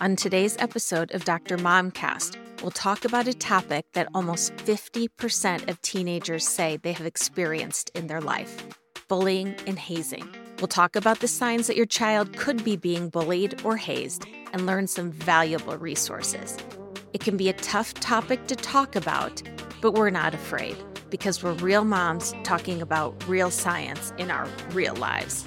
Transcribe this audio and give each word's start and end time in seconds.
On 0.00 0.14
today's 0.14 0.56
episode 0.60 1.12
of 1.12 1.24
Dr. 1.24 1.56
Momcast, 1.56 2.36
we'll 2.62 2.70
talk 2.70 3.04
about 3.04 3.26
a 3.26 3.34
topic 3.34 3.84
that 3.94 4.06
almost 4.14 4.54
50% 4.58 5.68
of 5.68 5.82
teenagers 5.82 6.46
say 6.46 6.76
they 6.76 6.92
have 6.92 7.04
experienced 7.04 7.90
in 7.96 8.06
their 8.06 8.20
life 8.20 8.64
bullying 9.08 9.56
and 9.66 9.76
hazing. 9.76 10.28
We'll 10.60 10.68
talk 10.68 10.94
about 10.94 11.18
the 11.18 11.26
signs 11.26 11.66
that 11.66 11.76
your 11.76 11.86
child 11.86 12.36
could 12.36 12.62
be 12.62 12.76
being 12.76 13.08
bullied 13.08 13.60
or 13.64 13.76
hazed 13.76 14.24
and 14.52 14.66
learn 14.66 14.86
some 14.86 15.10
valuable 15.10 15.76
resources. 15.76 16.56
It 17.12 17.20
can 17.20 17.36
be 17.36 17.48
a 17.48 17.54
tough 17.54 17.92
topic 17.94 18.46
to 18.46 18.54
talk 18.54 18.94
about, 18.94 19.42
but 19.80 19.94
we're 19.94 20.10
not 20.10 20.32
afraid 20.32 20.76
because 21.10 21.42
we're 21.42 21.54
real 21.54 21.84
moms 21.84 22.34
talking 22.44 22.82
about 22.82 23.26
real 23.26 23.50
science 23.50 24.12
in 24.16 24.30
our 24.30 24.46
real 24.70 24.94
lives. 24.94 25.44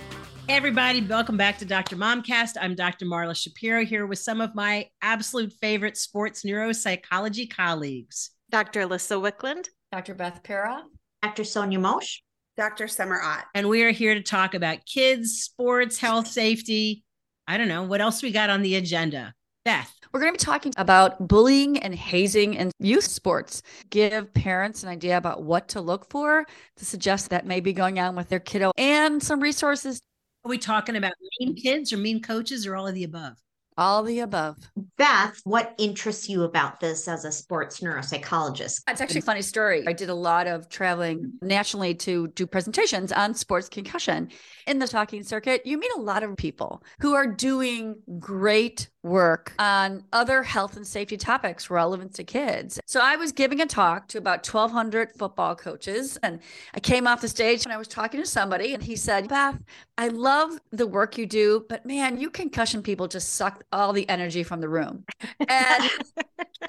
Hey 0.51 0.57
everybody, 0.57 0.99
welcome 0.99 1.37
back 1.37 1.59
to 1.59 1.65
Dr. 1.65 1.95
Momcast. 1.95 2.57
I'm 2.59 2.75
Dr. 2.75 3.05
Marla 3.05 3.41
Shapiro 3.41 3.85
here 3.85 4.05
with 4.05 4.19
some 4.19 4.41
of 4.41 4.53
my 4.53 4.89
absolute 5.01 5.53
favorite 5.53 5.95
sports 5.95 6.43
neuropsychology 6.43 7.49
colleagues. 7.49 8.31
Dr. 8.49 8.81
Alissa 8.81 9.17
Wicklund, 9.21 9.67
Dr. 9.93 10.13
Beth 10.13 10.43
Pieroth, 10.43 10.83
Dr. 11.21 11.45
Sonia 11.45 11.79
Mosch, 11.79 12.17
Dr. 12.57 12.89
Summer 12.89 13.21
Ott. 13.21 13.45
And 13.55 13.69
we 13.69 13.83
are 13.83 13.91
here 13.91 14.13
to 14.13 14.21
talk 14.21 14.53
about 14.53 14.85
kids, 14.85 15.39
sports, 15.39 15.99
health, 15.99 16.27
safety. 16.27 17.05
I 17.47 17.57
don't 17.57 17.69
know 17.69 17.83
what 17.83 18.01
else 18.01 18.21
we 18.21 18.31
got 18.31 18.49
on 18.49 18.61
the 18.61 18.75
agenda. 18.75 19.33
Beth. 19.63 19.93
We're 20.11 20.19
going 20.19 20.33
to 20.33 20.37
be 20.37 20.43
talking 20.43 20.73
about 20.75 21.29
bullying 21.29 21.77
and 21.77 21.95
hazing 21.95 22.55
in 22.55 22.71
youth 22.79 23.05
sports. 23.05 23.61
Give 23.89 24.33
parents 24.33 24.83
an 24.83 24.89
idea 24.89 25.15
about 25.15 25.43
what 25.43 25.69
to 25.69 25.79
look 25.79 26.09
for 26.09 26.45
to 26.75 26.85
suggest 26.85 27.29
that 27.29 27.45
may 27.45 27.61
be 27.61 27.71
going 27.71 27.99
on 27.99 28.17
with 28.17 28.27
their 28.27 28.41
kiddo 28.41 28.73
and 28.77 29.23
some 29.23 29.39
resources 29.39 30.01
are 30.43 30.49
we 30.49 30.57
talking 30.57 30.95
about 30.95 31.13
mean 31.39 31.55
kids 31.55 31.93
or 31.93 31.97
mean 31.97 32.21
coaches 32.21 32.65
or 32.65 32.75
all 32.75 32.87
of 32.87 32.95
the 32.95 33.03
above? 33.03 33.37
All 33.77 34.03
the 34.03 34.19
above. 34.19 34.57
Beth, 34.97 35.39
what 35.43 35.73
interests 35.77 36.29
you 36.29 36.43
about 36.43 36.79
this 36.79 37.07
as 37.07 37.25
a 37.25 37.31
sports 37.31 37.79
neuropsychologist? 37.79 38.81
It's 38.87 39.01
actually 39.01 39.19
a 39.19 39.23
funny 39.23 39.41
story. 39.41 39.83
I 39.87 39.93
did 39.93 40.09
a 40.09 40.13
lot 40.13 40.45
of 40.45 40.69
traveling 40.69 41.33
nationally 41.41 41.95
to 41.95 42.27
do 42.29 42.45
presentations 42.45 43.11
on 43.11 43.33
sports 43.33 43.69
concussion. 43.69 44.29
In 44.67 44.77
the 44.77 44.87
talking 44.87 45.23
circuit, 45.23 45.65
you 45.65 45.79
meet 45.79 45.91
a 45.95 46.01
lot 46.01 46.21
of 46.21 46.35
people 46.37 46.83
who 46.99 47.13
are 47.13 47.25
doing 47.25 47.95
great 48.19 48.89
work 49.03 49.53
on 49.57 50.03
other 50.13 50.43
health 50.43 50.77
and 50.77 50.85
safety 50.85 51.17
topics 51.17 51.71
relevant 51.71 52.13
to 52.13 52.23
kids. 52.23 52.79
So 52.85 52.99
I 53.01 53.15
was 53.15 53.31
giving 53.31 53.61
a 53.61 53.65
talk 53.65 54.07
to 54.09 54.19
about 54.19 54.47
1,200 54.47 55.11
football 55.13 55.55
coaches, 55.55 56.19
and 56.21 56.39
I 56.75 56.79
came 56.79 57.07
off 57.07 57.21
the 57.21 57.27
stage 57.27 57.63
and 57.65 57.73
I 57.73 57.77
was 57.77 57.87
talking 57.87 58.21
to 58.21 58.27
somebody, 58.27 58.73
and 58.75 58.83
he 58.83 58.95
said, 58.95 59.27
Beth, 59.27 59.57
I 59.97 60.09
love 60.09 60.59
the 60.71 60.85
work 60.85 61.17
you 61.17 61.25
do, 61.25 61.65
but 61.67 61.85
man, 61.85 62.19
you 62.19 62.29
concussion 62.29 62.83
people 62.83 63.07
just 63.07 63.33
suck 63.33 63.60
all 63.71 63.93
the 63.93 64.07
energy 64.09 64.43
from 64.43 64.61
the 64.61 64.69
room. 64.69 65.05
And, 65.47 65.89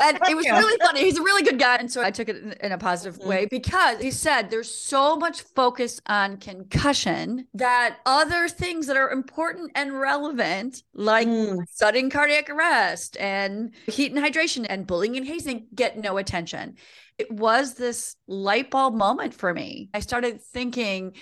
and 0.00 0.18
it 0.28 0.34
was 0.34 0.46
really 0.46 0.78
funny. 0.78 1.00
He's 1.00 1.18
a 1.18 1.22
really 1.22 1.42
good 1.42 1.58
guy. 1.58 1.76
And 1.76 1.92
so 1.92 2.02
I 2.02 2.10
took 2.10 2.28
it 2.28 2.36
in, 2.36 2.52
in 2.52 2.72
a 2.72 2.78
positive 2.78 3.18
mm-hmm. 3.20 3.28
way 3.28 3.46
because 3.46 4.00
he 4.00 4.10
said 4.10 4.50
there's 4.50 4.72
so 4.74 5.14
much 5.16 5.42
focus 5.42 6.00
on 6.06 6.38
concussion 6.38 7.46
that 7.54 7.98
other 8.06 8.48
things 8.48 8.86
that 8.86 8.96
are 8.96 9.10
important 9.10 9.72
and 9.74 9.98
relevant, 9.98 10.82
like 10.94 11.28
mm. 11.28 11.58
sudden 11.70 12.10
cardiac 12.10 12.50
arrest 12.50 13.16
and 13.20 13.72
heat 13.86 14.12
and 14.12 14.24
hydration 14.24 14.66
and 14.68 14.86
bullying 14.86 15.16
and 15.16 15.26
hazing, 15.26 15.66
get 15.74 15.98
no 15.98 16.16
attention. 16.16 16.76
It 17.18 17.30
was 17.30 17.74
this 17.74 18.16
light 18.26 18.70
bulb 18.70 18.94
moment 18.94 19.34
for 19.34 19.52
me. 19.52 19.90
I 19.94 20.00
started 20.00 20.42
thinking, 20.42 21.12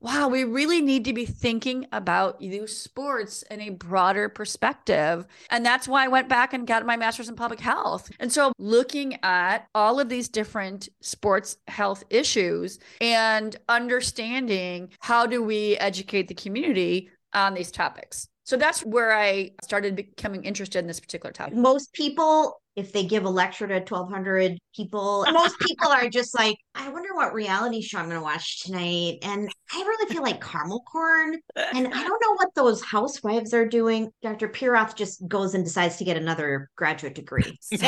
wow, 0.00 0.28
we 0.28 0.44
really 0.44 0.80
need 0.80 1.04
to 1.04 1.12
be 1.12 1.26
thinking 1.26 1.86
about 1.92 2.40
youth 2.40 2.70
sports 2.70 3.42
in 3.50 3.60
a 3.60 3.70
broader 3.70 4.28
perspective. 4.28 5.26
And 5.50 5.66
that's 5.66 5.88
why 5.88 6.04
I 6.04 6.08
went 6.08 6.28
back 6.28 6.52
and 6.52 6.66
got 6.66 6.86
my 6.86 6.96
master's 6.96 7.28
in 7.28 7.34
public 7.34 7.60
health. 7.60 8.10
And 8.20 8.32
so 8.32 8.52
looking 8.58 9.18
at 9.24 9.66
all 9.74 9.98
of 9.98 10.08
these 10.08 10.28
different 10.28 10.88
sports 11.00 11.56
health 11.66 12.04
issues 12.10 12.78
and 13.00 13.56
understanding 13.68 14.90
how 15.00 15.26
do 15.26 15.42
we 15.42 15.76
educate 15.78 16.28
the 16.28 16.34
community 16.34 17.10
on 17.34 17.54
these 17.54 17.72
topics. 17.72 18.28
So 18.44 18.56
that's 18.56 18.80
where 18.82 19.12
I 19.12 19.50
started 19.62 19.94
becoming 19.94 20.44
interested 20.44 20.78
in 20.78 20.86
this 20.86 21.00
particular 21.00 21.32
topic. 21.32 21.54
Most 21.54 21.92
people 21.92 22.62
if 22.78 22.92
they 22.92 23.04
give 23.04 23.24
a 23.24 23.28
lecture 23.28 23.66
to 23.66 23.74
1200 23.74 24.56
people. 24.74 25.26
Most 25.32 25.58
people 25.58 25.88
are 25.88 26.08
just 26.08 26.34
like 26.38 26.56
i 26.76 26.88
wonder 26.88 27.12
what 27.12 27.34
reality 27.34 27.82
show 27.82 27.98
i'm 27.98 28.04
going 28.04 28.16
to 28.16 28.22
watch 28.22 28.62
tonight. 28.62 29.18
And 29.22 29.50
i 29.72 29.78
really 29.78 30.14
feel 30.14 30.22
like 30.22 30.40
caramel 30.42 30.84
corn. 30.90 31.38
And 31.56 31.88
i 31.88 32.04
don't 32.04 32.22
know 32.22 32.34
what 32.34 32.54
those 32.54 32.82
housewives 32.82 33.52
are 33.52 33.66
doing. 33.66 34.10
Dr 34.22 34.48
Pieroth 34.48 34.94
just 34.94 35.26
goes 35.26 35.54
and 35.54 35.64
decides 35.64 35.96
to 35.96 36.04
get 36.04 36.16
another 36.16 36.70
graduate 36.76 37.14
degree. 37.14 37.58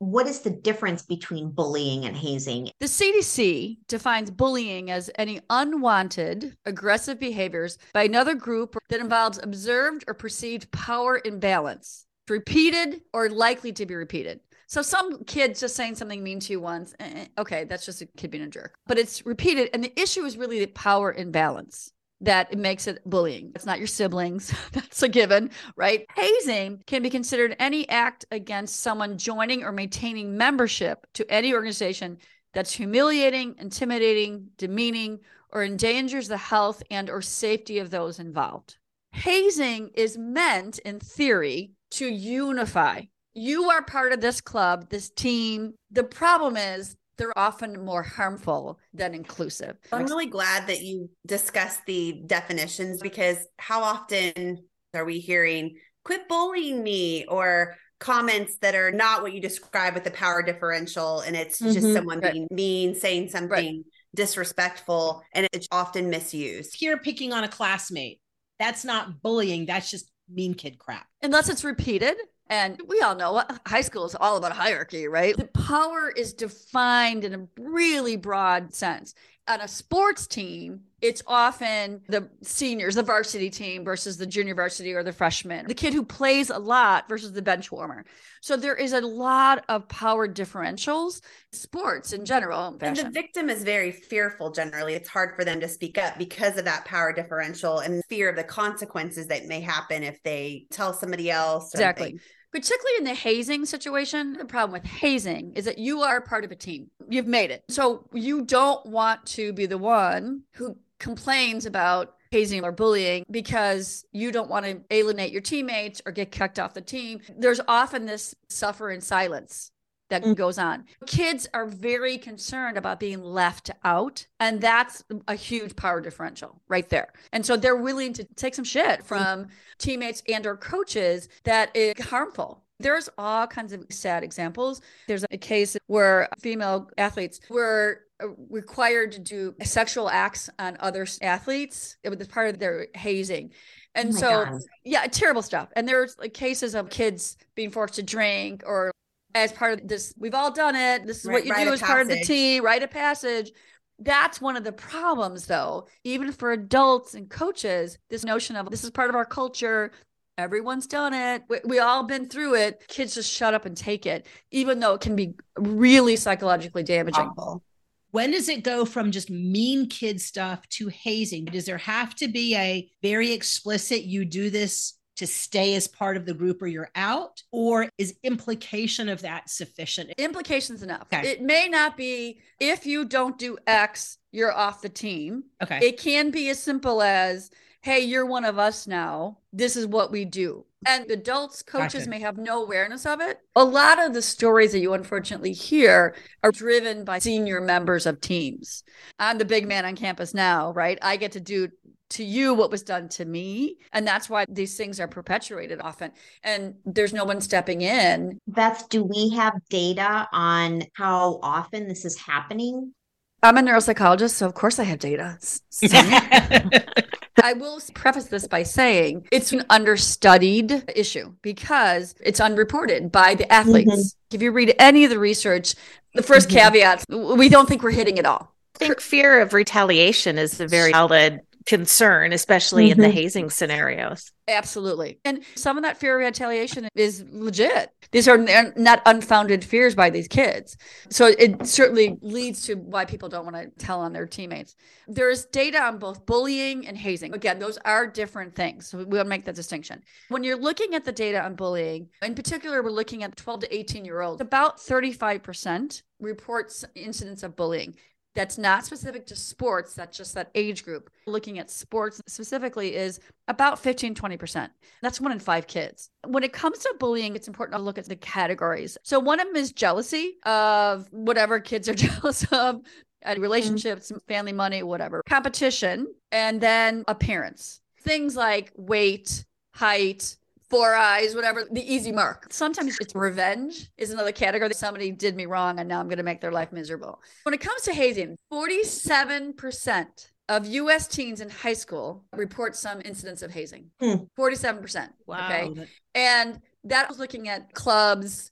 What 0.00 0.28
is 0.28 0.40
the 0.40 0.50
difference 0.50 1.02
between 1.02 1.50
bullying 1.50 2.04
and 2.04 2.16
hazing? 2.16 2.70
The 2.78 2.86
cdc 2.86 3.78
defines 3.88 4.30
bullying 4.30 4.92
as 4.92 5.10
any 5.16 5.40
unwanted 5.50 6.56
aggressive 6.64 7.18
behaviors 7.18 7.78
by 7.92 8.04
another 8.04 8.34
group 8.34 8.76
that 8.90 9.00
involves 9.00 9.40
observed 9.42 10.04
or 10.06 10.14
perceived 10.14 10.70
power 10.70 11.20
imbalance 11.24 12.06
repeated 12.30 13.02
or 13.12 13.28
likely 13.28 13.72
to 13.72 13.86
be 13.86 13.94
repeated. 13.94 14.40
So 14.66 14.82
some 14.82 15.24
kids 15.24 15.60
just 15.60 15.76
saying 15.76 15.94
something 15.94 16.22
mean 16.22 16.40
to 16.40 16.52
you 16.52 16.60
once, 16.60 16.94
eh, 17.00 17.10
eh, 17.14 17.26
okay, 17.38 17.64
that's 17.64 17.86
just 17.86 18.02
a 18.02 18.06
kid 18.06 18.30
being 18.30 18.44
a 18.44 18.48
jerk. 18.48 18.76
But 18.86 18.98
it's 18.98 19.24
repeated, 19.24 19.70
and 19.72 19.82
the 19.82 19.98
issue 19.98 20.24
is 20.24 20.36
really 20.36 20.60
the 20.60 20.66
power 20.66 21.12
imbalance 21.12 21.90
that 22.20 22.52
it 22.52 22.58
makes 22.58 22.86
it 22.86 23.00
bullying. 23.06 23.52
It's 23.54 23.64
not 23.64 23.78
your 23.78 23.86
siblings. 23.86 24.52
That's 24.72 25.02
a 25.02 25.08
given, 25.08 25.50
right? 25.76 26.04
Hazing 26.16 26.82
can 26.86 27.02
be 27.02 27.10
considered 27.10 27.54
any 27.58 27.88
act 27.88 28.24
against 28.32 28.80
someone 28.80 29.18
joining 29.18 29.62
or 29.62 29.70
maintaining 29.70 30.36
membership 30.36 31.06
to 31.14 31.30
any 31.30 31.54
organization 31.54 32.18
that's 32.54 32.72
humiliating, 32.72 33.54
intimidating, 33.58 34.48
demeaning, 34.56 35.20
or 35.50 35.62
endangers 35.62 36.28
the 36.28 36.36
health 36.36 36.82
and 36.90 37.08
or 37.08 37.22
safety 37.22 37.78
of 37.78 37.90
those 37.90 38.18
involved. 38.18 38.76
Hazing 39.12 39.90
is 39.94 40.18
meant 40.18 40.78
in 40.80 40.98
theory 40.98 41.72
to 41.92 42.06
unify. 42.06 43.02
You 43.34 43.70
are 43.70 43.82
part 43.82 44.12
of 44.12 44.20
this 44.20 44.40
club, 44.40 44.88
this 44.90 45.10
team. 45.10 45.74
The 45.90 46.04
problem 46.04 46.56
is 46.56 46.96
they're 47.18 47.36
often 47.36 47.84
more 47.84 48.02
harmful 48.02 48.78
than 48.94 49.14
inclusive. 49.14 49.76
I'm 49.92 50.06
really 50.06 50.26
glad 50.26 50.68
that 50.68 50.80
you 50.80 51.10
discussed 51.26 51.80
the 51.86 52.22
definitions 52.26 53.00
because 53.00 53.38
how 53.58 53.82
often 53.82 54.64
are 54.94 55.04
we 55.04 55.18
hearing, 55.18 55.78
quit 56.04 56.28
bullying 56.28 56.82
me 56.82 57.26
or 57.26 57.76
comments 57.98 58.56
that 58.62 58.74
are 58.74 58.92
not 58.92 59.22
what 59.22 59.32
you 59.32 59.40
describe 59.40 59.94
with 59.94 60.04
the 60.04 60.10
power 60.12 60.42
differential 60.42 61.20
and 61.20 61.36
it's 61.36 61.60
mm-hmm. 61.60 61.72
just 61.72 61.92
someone 61.92 62.20
right. 62.20 62.32
being 62.32 62.48
mean, 62.50 62.94
saying 62.94 63.28
something 63.28 63.48
right. 63.50 63.84
disrespectful, 64.14 65.22
and 65.34 65.48
it's 65.52 65.68
often 65.72 66.08
misused. 66.08 66.76
Here 66.76 66.96
picking 66.98 67.32
on 67.32 67.44
a 67.44 67.48
classmate. 67.48 68.20
That's 68.58 68.84
not 68.84 69.22
bullying, 69.22 69.66
that's 69.66 69.90
just 69.90 70.10
mean 70.28 70.54
kid 70.54 70.78
crap. 70.78 71.06
Unless 71.22 71.48
it's 71.48 71.64
repeated. 71.64 72.16
And 72.50 72.80
we 72.86 73.00
all 73.02 73.14
know 73.14 73.32
what 73.32 73.60
high 73.66 73.82
school 73.82 74.06
is 74.06 74.14
all 74.14 74.38
about 74.38 74.52
hierarchy, 74.52 75.06
right? 75.06 75.36
The 75.36 75.48
power 75.48 76.10
is 76.10 76.32
defined 76.32 77.24
in 77.24 77.34
a 77.34 77.46
really 77.60 78.16
broad 78.16 78.72
sense. 78.74 79.14
On 79.48 79.60
a 79.60 79.68
sports 79.68 80.26
team, 80.26 80.80
it's 81.00 81.22
often 81.26 82.02
the 82.08 82.28
seniors, 82.42 82.96
the 82.96 83.02
varsity 83.02 83.50
team 83.50 83.84
versus 83.84 84.16
the 84.16 84.26
junior 84.26 84.54
varsity 84.54 84.92
or 84.92 85.02
the 85.02 85.12
freshman, 85.12 85.66
the 85.66 85.74
kid 85.74 85.94
who 85.94 86.04
plays 86.04 86.50
a 86.50 86.58
lot 86.58 87.08
versus 87.08 87.32
the 87.32 87.40
bench 87.40 87.72
warmer. 87.72 88.04
So 88.42 88.56
there 88.56 88.74
is 88.74 88.92
a 88.92 89.00
lot 89.00 89.64
of 89.68 89.88
power 89.88 90.28
differentials, 90.28 91.22
sports 91.52 92.12
in 92.12 92.24
general. 92.24 92.76
And 92.80 92.96
the 92.96 93.10
victim 93.10 93.48
is 93.48 93.62
very 93.62 93.92
fearful 93.92 94.50
generally. 94.50 94.94
It's 94.94 95.08
hard 95.08 95.34
for 95.36 95.44
them 95.44 95.60
to 95.60 95.68
speak 95.68 95.98
up 95.98 96.18
because 96.18 96.58
of 96.58 96.64
that 96.66 96.84
power 96.84 97.12
differential 97.12 97.78
and 97.78 98.02
fear 98.08 98.28
of 98.28 98.36
the 98.36 98.44
consequences 98.44 99.28
that 99.28 99.46
may 99.46 99.60
happen 99.60 100.02
if 100.02 100.22
they 100.24 100.66
tell 100.70 100.92
somebody 100.92 101.30
else. 101.30 101.72
Exactly 101.72 102.18
particularly 102.50 102.98
in 102.98 103.04
the 103.04 103.14
hazing 103.14 103.64
situation, 103.64 104.32
the 104.32 104.44
problem 104.44 104.72
with 104.72 104.90
hazing 104.90 105.52
is 105.54 105.64
that 105.66 105.78
you 105.78 106.00
are 106.02 106.20
part 106.20 106.44
of 106.44 106.50
a 106.50 106.56
team. 106.56 106.90
You've 107.08 107.26
made 107.26 107.50
it. 107.50 107.64
So 107.68 108.04
you 108.12 108.42
don't 108.42 108.84
want 108.86 109.24
to 109.26 109.52
be 109.52 109.66
the 109.66 109.78
one 109.78 110.42
who 110.54 110.76
complains 110.98 111.66
about 111.66 112.14
hazing 112.30 112.64
or 112.64 112.72
bullying 112.72 113.24
because 113.30 114.04
you 114.12 114.30
don't 114.30 114.50
want 114.50 114.66
to 114.66 114.80
alienate 114.90 115.32
your 115.32 115.40
teammates 115.40 116.02
or 116.04 116.12
get 116.12 116.30
kicked 116.30 116.58
off 116.58 116.74
the 116.74 116.80
team. 116.80 117.20
There's 117.36 117.60
often 117.66 118.06
this 118.06 118.34
suffer 118.48 118.90
in 118.90 119.00
silence 119.00 119.70
that 120.10 120.22
mm. 120.22 120.34
goes 120.34 120.58
on. 120.58 120.84
Kids 121.06 121.46
are 121.52 121.66
very 121.66 122.18
concerned 122.18 122.76
about 122.76 123.00
being 123.00 123.22
left 123.22 123.70
out, 123.84 124.26
and 124.40 124.60
that's 124.60 125.04
a 125.26 125.34
huge 125.34 125.76
power 125.76 126.00
differential 126.00 126.60
right 126.68 126.88
there. 126.88 127.12
And 127.32 127.44
so 127.44 127.56
they're 127.56 127.76
willing 127.76 128.12
to 128.14 128.24
take 128.24 128.54
some 128.54 128.64
shit 128.64 129.04
from 129.04 129.48
teammates 129.78 130.22
and 130.28 130.46
or 130.46 130.56
coaches 130.56 131.28
that 131.44 131.74
is 131.76 132.06
harmful. 132.06 132.64
There's 132.80 133.08
all 133.18 133.46
kinds 133.46 133.72
of 133.72 133.84
sad 133.90 134.22
examples. 134.22 134.80
There's 135.06 135.24
a 135.30 135.38
case 135.38 135.76
where 135.86 136.28
female 136.40 136.90
athletes 136.96 137.40
were 137.50 138.02
uh, 138.22 138.28
required 138.50 139.12
to 139.12 139.20
do 139.20 139.54
sexual 139.62 140.08
acts 140.08 140.48
on 140.58 140.76
other 140.80 141.06
athletes. 141.22 141.96
It 142.02 142.16
was 142.16 142.26
part 142.28 142.48
of 142.50 142.58
their 142.58 142.88
hazing. 142.94 143.52
And 143.94 144.10
Oh 144.10 144.18
so, 144.18 144.44
God. 144.44 144.60
yeah, 144.84 145.06
terrible 145.06 145.42
stuff. 145.42 145.68
And 145.74 145.88
there's 145.88 146.16
like 146.18 146.34
cases 146.34 146.74
of 146.74 146.88
kids 146.88 147.36
being 147.54 147.70
forced 147.70 147.94
to 147.94 148.02
drink 148.02 148.62
or 148.66 148.92
as 149.34 149.52
part 149.52 149.80
of 149.80 149.88
this, 149.88 150.14
we've 150.18 150.34
all 150.34 150.50
done 150.50 150.74
it. 150.74 151.06
This 151.06 151.18
is 151.18 151.26
Right, 151.26 151.44
what 151.44 151.58
you 151.58 151.64
do 151.64 151.72
as 151.72 151.80
part 151.82 152.02
of 152.02 152.08
the 152.08 152.20
team, 152.20 152.64
rite 152.64 152.82
of 152.82 152.90
passage. 152.90 153.52
That's 154.00 154.40
one 154.40 154.56
of 154.56 154.62
the 154.62 154.72
problems, 154.72 155.46
though, 155.46 155.88
even 156.04 156.30
for 156.30 156.52
adults 156.52 157.14
and 157.14 157.28
coaches, 157.28 157.98
this 158.10 158.24
notion 158.24 158.54
of 158.54 158.70
this 158.70 158.84
is 158.84 158.90
part 158.90 159.10
of 159.10 159.16
our 159.16 159.24
culture. 159.24 159.90
Everyone's 160.38 160.86
done 160.86 161.12
it. 161.12 161.42
We, 161.48 161.58
we 161.64 161.78
all 161.80 162.04
been 162.04 162.28
through 162.28 162.54
it. 162.54 162.84
Kids 162.86 163.14
just 163.14 163.30
shut 163.30 163.54
up 163.54 163.66
and 163.66 163.76
take 163.76 164.06
it, 164.06 164.26
even 164.52 164.78
though 164.78 164.94
it 164.94 165.00
can 165.00 165.16
be 165.16 165.34
really 165.58 166.14
psychologically 166.14 166.84
damaging. 166.84 167.26
Awful. 167.36 167.64
When 168.12 168.30
does 168.30 168.48
it 168.48 168.62
go 168.62 168.84
from 168.84 169.10
just 169.10 169.28
mean 169.28 169.88
kid 169.88 170.20
stuff 170.20 170.66
to 170.70 170.88
hazing? 170.88 171.46
Does 171.46 171.66
there 171.66 171.76
have 171.76 172.14
to 172.14 172.28
be 172.28 172.54
a 172.54 172.88
very 173.02 173.32
explicit, 173.32 174.04
you 174.04 174.24
do 174.24 174.48
this 174.48 174.94
to 175.16 175.26
stay 175.26 175.74
as 175.74 175.88
part 175.88 176.16
of 176.16 176.24
the 176.24 176.32
group 176.32 176.62
or 176.62 176.68
you're 176.68 176.90
out? 176.94 177.42
Or 177.50 177.88
is 177.98 178.14
implication 178.22 179.08
of 179.08 179.22
that 179.22 179.50
sufficient? 179.50 180.10
Implications 180.16 180.82
enough. 180.84 181.08
Okay. 181.12 181.28
It 181.28 181.42
may 181.42 181.68
not 181.68 181.96
be 181.96 182.40
if 182.60 182.86
you 182.86 183.04
don't 183.04 183.36
do 183.36 183.58
X, 183.66 184.18
you're 184.30 184.52
off 184.52 184.80
the 184.80 184.88
team. 184.88 185.42
Okay. 185.62 185.80
It 185.82 185.98
can 185.98 186.30
be 186.30 186.48
as 186.48 186.62
simple 186.62 187.02
as, 187.02 187.50
hey, 187.82 188.00
you're 188.00 188.26
one 188.26 188.44
of 188.44 188.58
us 188.58 188.86
now. 188.86 189.38
This 189.52 189.76
is 189.76 189.86
what 189.86 190.10
we 190.10 190.24
do. 190.24 190.64
And 190.86 191.10
adults, 191.10 191.62
coaches 191.62 192.00
Gotcha. 192.00 192.10
may 192.10 192.20
have 192.20 192.38
no 192.38 192.62
awareness 192.62 193.04
of 193.04 193.20
it. 193.20 193.40
A 193.56 193.64
lot 193.64 193.98
of 193.98 194.14
the 194.14 194.22
stories 194.22 194.72
that 194.72 194.78
you 194.78 194.94
unfortunately 194.94 195.52
hear 195.52 196.14
are 196.44 196.52
driven 196.52 197.04
by 197.04 197.18
senior 197.18 197.60
members 197.60 198.06
of 198.06 198.20
teams. 198.20 198.84
I'm 199.18 199.38
the 199.38 199.44
big 199.44 199.66
man 199.66 199.84
on 199.84 199.96
campus 199.96 200.34
now, 200.34 200.72
right? 200.72 200.98
I 201.02 201.16
get 201.16 201.32
to 201.32 201.40
do 201.40 201.68
to 202.10 202.24
you 202.24 202.54
what 202.54 202.70
was 202.70 202.82
done 202.82 203.08
to 203.10 203.24
me. 203.24 203.76
And 203.92 204.06
that's 204.06 204.30
why 204.30 204.46
these 204.48 204.76
things 204.76 204.98
are 205.00 205.08
perpetuated 205.08 205.80
often. 205.80 206.12
And 206.42 206.74
there's 206.86 207.12
no 207.12 207.24
one 207.24 207.40
stepping 207.40 207.82
in. 207.82 208.38
Beth, 208.46 208.88
do 208.88 209.04
we 209.04 209.30
have 209.30 209.54
data 209.68 210.28
on 210.32 210.84
how 210.94 211.38
often 211.42 211.88
this 211.88 212.04
is 212.04 212.16
happening? 212.16 212.94
I'm 213.42 213.56
a 213.56 213.62
neuropsychologist, 213.62 214.30
so 214.30 214.46
of 214.46 214.54
course 214.54 214.78
I 214.78 214.84
have 214.84 214.98
data. 214.98 215.38
S- 217.38 217.44
some. 217.44 217.48
I 217.48 217.52
will 217.54 217.80
preface 217.94 218.24
this 218.26 218.46
by 218.46 218.62
saying 218.62 219.26
it's 219.32 219.52
an 219.52 219.64
understudied 219.70 220.84
issue 220.94 221.34
because 221.42 222.14
it's 222.20 222.40
unreported 222.40 223.10
by 223.12 223.34
the 223.34 223.50
athletes. 223.52 224.16
If 224.32 224.42
you 224.42 224.52
read 224.52 224.74
any 224.78 225.04
of 225.04 225.10
the 225.10 225.18
research, 225.18 225.74
the 226.14 226.22
1st 226.22 226.48
Mhm. 226.48 226.52
caveat, 226.52 227.04
we 227.08 227.48
don't 227.48 227.68
think 227.68 227.82
we're 227.82 227.90
hitting 227.90 228.18
it 228.18 228.26
all. 228.26 228.52
I 228.76 228.78
think 228.78 229.00
fear 229.00 229.40
of 229.40 229.52
retaliation 229.54 230.38
is 230.38 230.60
a 230.60 230.66
very 230.68 230.92
valid 230.92 231.40
concern, 231.68 232.32
especially 232.32 232.90
in 232.90 232.98
the 232.98 233.08
Mhm. 233.08 233.12
hazing 233.12 233.50
scenarios. 233.50 234.32
Absolutely. 234.48 235.20
And 235.26 235.44
some 235.54 235.76
of 235.76 235.82
that 235.82 235.98
fear 235.98 236.18
of 236.18 236.24
retaliation 236.24 236.88
is 236.94 237.22
legit. 237.30 237.90
These 238.10 238.26
are 238.26 238.38
not 238.38 239.02
unfounded 239.04 239.62
fears 239.62 239.94
by 239.94 240.08
these 240.08 240.28
kids. 240.28 240.78
So 241.10 241.26
it 241.26 241.66
certainly 241.66 242.16
leads 242.22 242.62
to 242.62 242.74
why 242.76 243.04
people 243.04 243.28
don't 243.28 243.44
want 243.44 243.56
to 243.56 243.68
tell 243.84 244.00
on 244.00 244.14
their 244.14 244.24
teammates. 244.24 244.76
There's 245.06 245.44
data 245.44 245.78
on 245.82 245.98
both 245.98 246.24
bullying 246.24 246.86
and 246.86 246.96
hazing. 246.96 247.34
Again, 247.34 247.58
those 247.58 247.76
are 247.84 248.06
different 248.06 248.54
things. 248.54 248.88
So 248.88 249.04
we'll 249.04 249.24
make 249.24 249.44
that 249.44 249.54
distinction. 249.54 250.02
When 250.30 250.44
you're 250.44 250.56
looking 250.56 250.94
at 250.94 251.04
the 251.04 251.12
data 251.12 251.44
on 251.44 251.54
bullying, 251.54 252.08
in 252.22 252.34
particular, 252.34 252.82
we're 252.82 252.90
looking 252.90 253.22
at 253.24 253.36
12 253.36 253.60
to 253.60 253.76
18 253.76 254.06
year 254.06 254.22
olds, 254.22 254.40
about 254.40 254.80
35% 254.80 256.02
reports 256.18 256.86
incidents 256.94 257.42
of 257.42 257.56
bullying. 257.56 257.94
That's 258.38 258.56
not 258.56 258.86
specific 258.86 259.26
to 259.26 259.36
sports, 259.36 259.94
that's 259.94 260.16
just 260.16 260.34
that 260.34 260.50
age 260.54 260.84
group. 260.84 261.10
Looking 261.26 261.58
at 261.58 261.70
sports 261.70 262.22
specifically 262.28 262.94
is 262.94 263.18
about 263.48 263.80
15, 263.80 264.14
20%. 264.14 264.68
That's 265.02 265.20
one 265.20 265.32
in 265.32 265.40
five 265.40 265.66
kids. 265.66 266.10
When 266.24 266.44
it 266.44 266.52
comes 266.52 266.78
to 266.78 266.94
bullying, 267.00 267.34
it's 267.34 267.48
important 267.48 267.76
to 267.76 267.82
look 267.82 267.98
at 267.98 268.04
the 268.04 268.14
categories. 268.14 268.96
So 269.02 269.18
one 269.18 269.40
of 269.40 269.48
them 269.48 269.56
is 269.56 269.72
jealousy 269.72 270.36
of 270.46 271.08
whatever 271.10 271.58
kids 271.58 271.88
are 271.88 271.94
jealous 272.06 272.44
of. 272.52 272.80
uh, 273.26 273.34
Relationships, 273.38 274.12
family, 274.28 274.52
money, 274.52 274.84
whatever, 274.84 275.22
competition, 275.28 276.06
and 276.30 276.60
then 276.60 277.02
appearance. 277.08 277.80
Things 278.02 278.36
like 278.36 278.72
weight, 278.76 279.44
height, 279.74 280.36
four 280.70 280.94
eyes, 280.94 281.34
whatever, 281.34 281.66
the 281.70 281.94
easy 281.94 282.12
mark. 282.12 282.46
Sometimes 282.50 282.96
it's 283.00 283.14
revenge 283.14 283.90
is 283.96 284.10
another 284.10 284.32
category 284.32 284.68
that 284.68 284.76
somebody 284.76 285.10
did 285.10 285.36
me 285.36 285.46
wrong 285.46 285.78
and 285.78 285.88
now 285.88 286.00
I'm 286.00 286.08
going 286.08 286.18
to 286.18 286.22
make 286.22 286.40
their 286.40 286.52
life 286.52 286.72
miserable. 286.72 287.20
When 287.44 287.54
it 287.54 287.60
comes 287.60 287.82
to 287.82 287.92
hazing, 287.94 288.36
47% 288.52 290.28
of 290.48 290.66
US 290.66 291.06
teens 291.06 291.40
in 291.40 291.48
high 291.50 291.74
school 291.74 292.24
report 292.32 292.76
some 292.76 293.00
incidents 293.04 293.42
of 293.42 293.50
hazing. 293.50 293.90
Hmm. 294.00 294.24
47%. 294.38 295.08
wow. 295.26 295.48
Okay. 295.48 295.86
And 296.14 296.60
that 296.84 297.08
was 297.08 297.18
looking 297.18 297.48
at 297.48 297.72
clubs, 297.74 298.50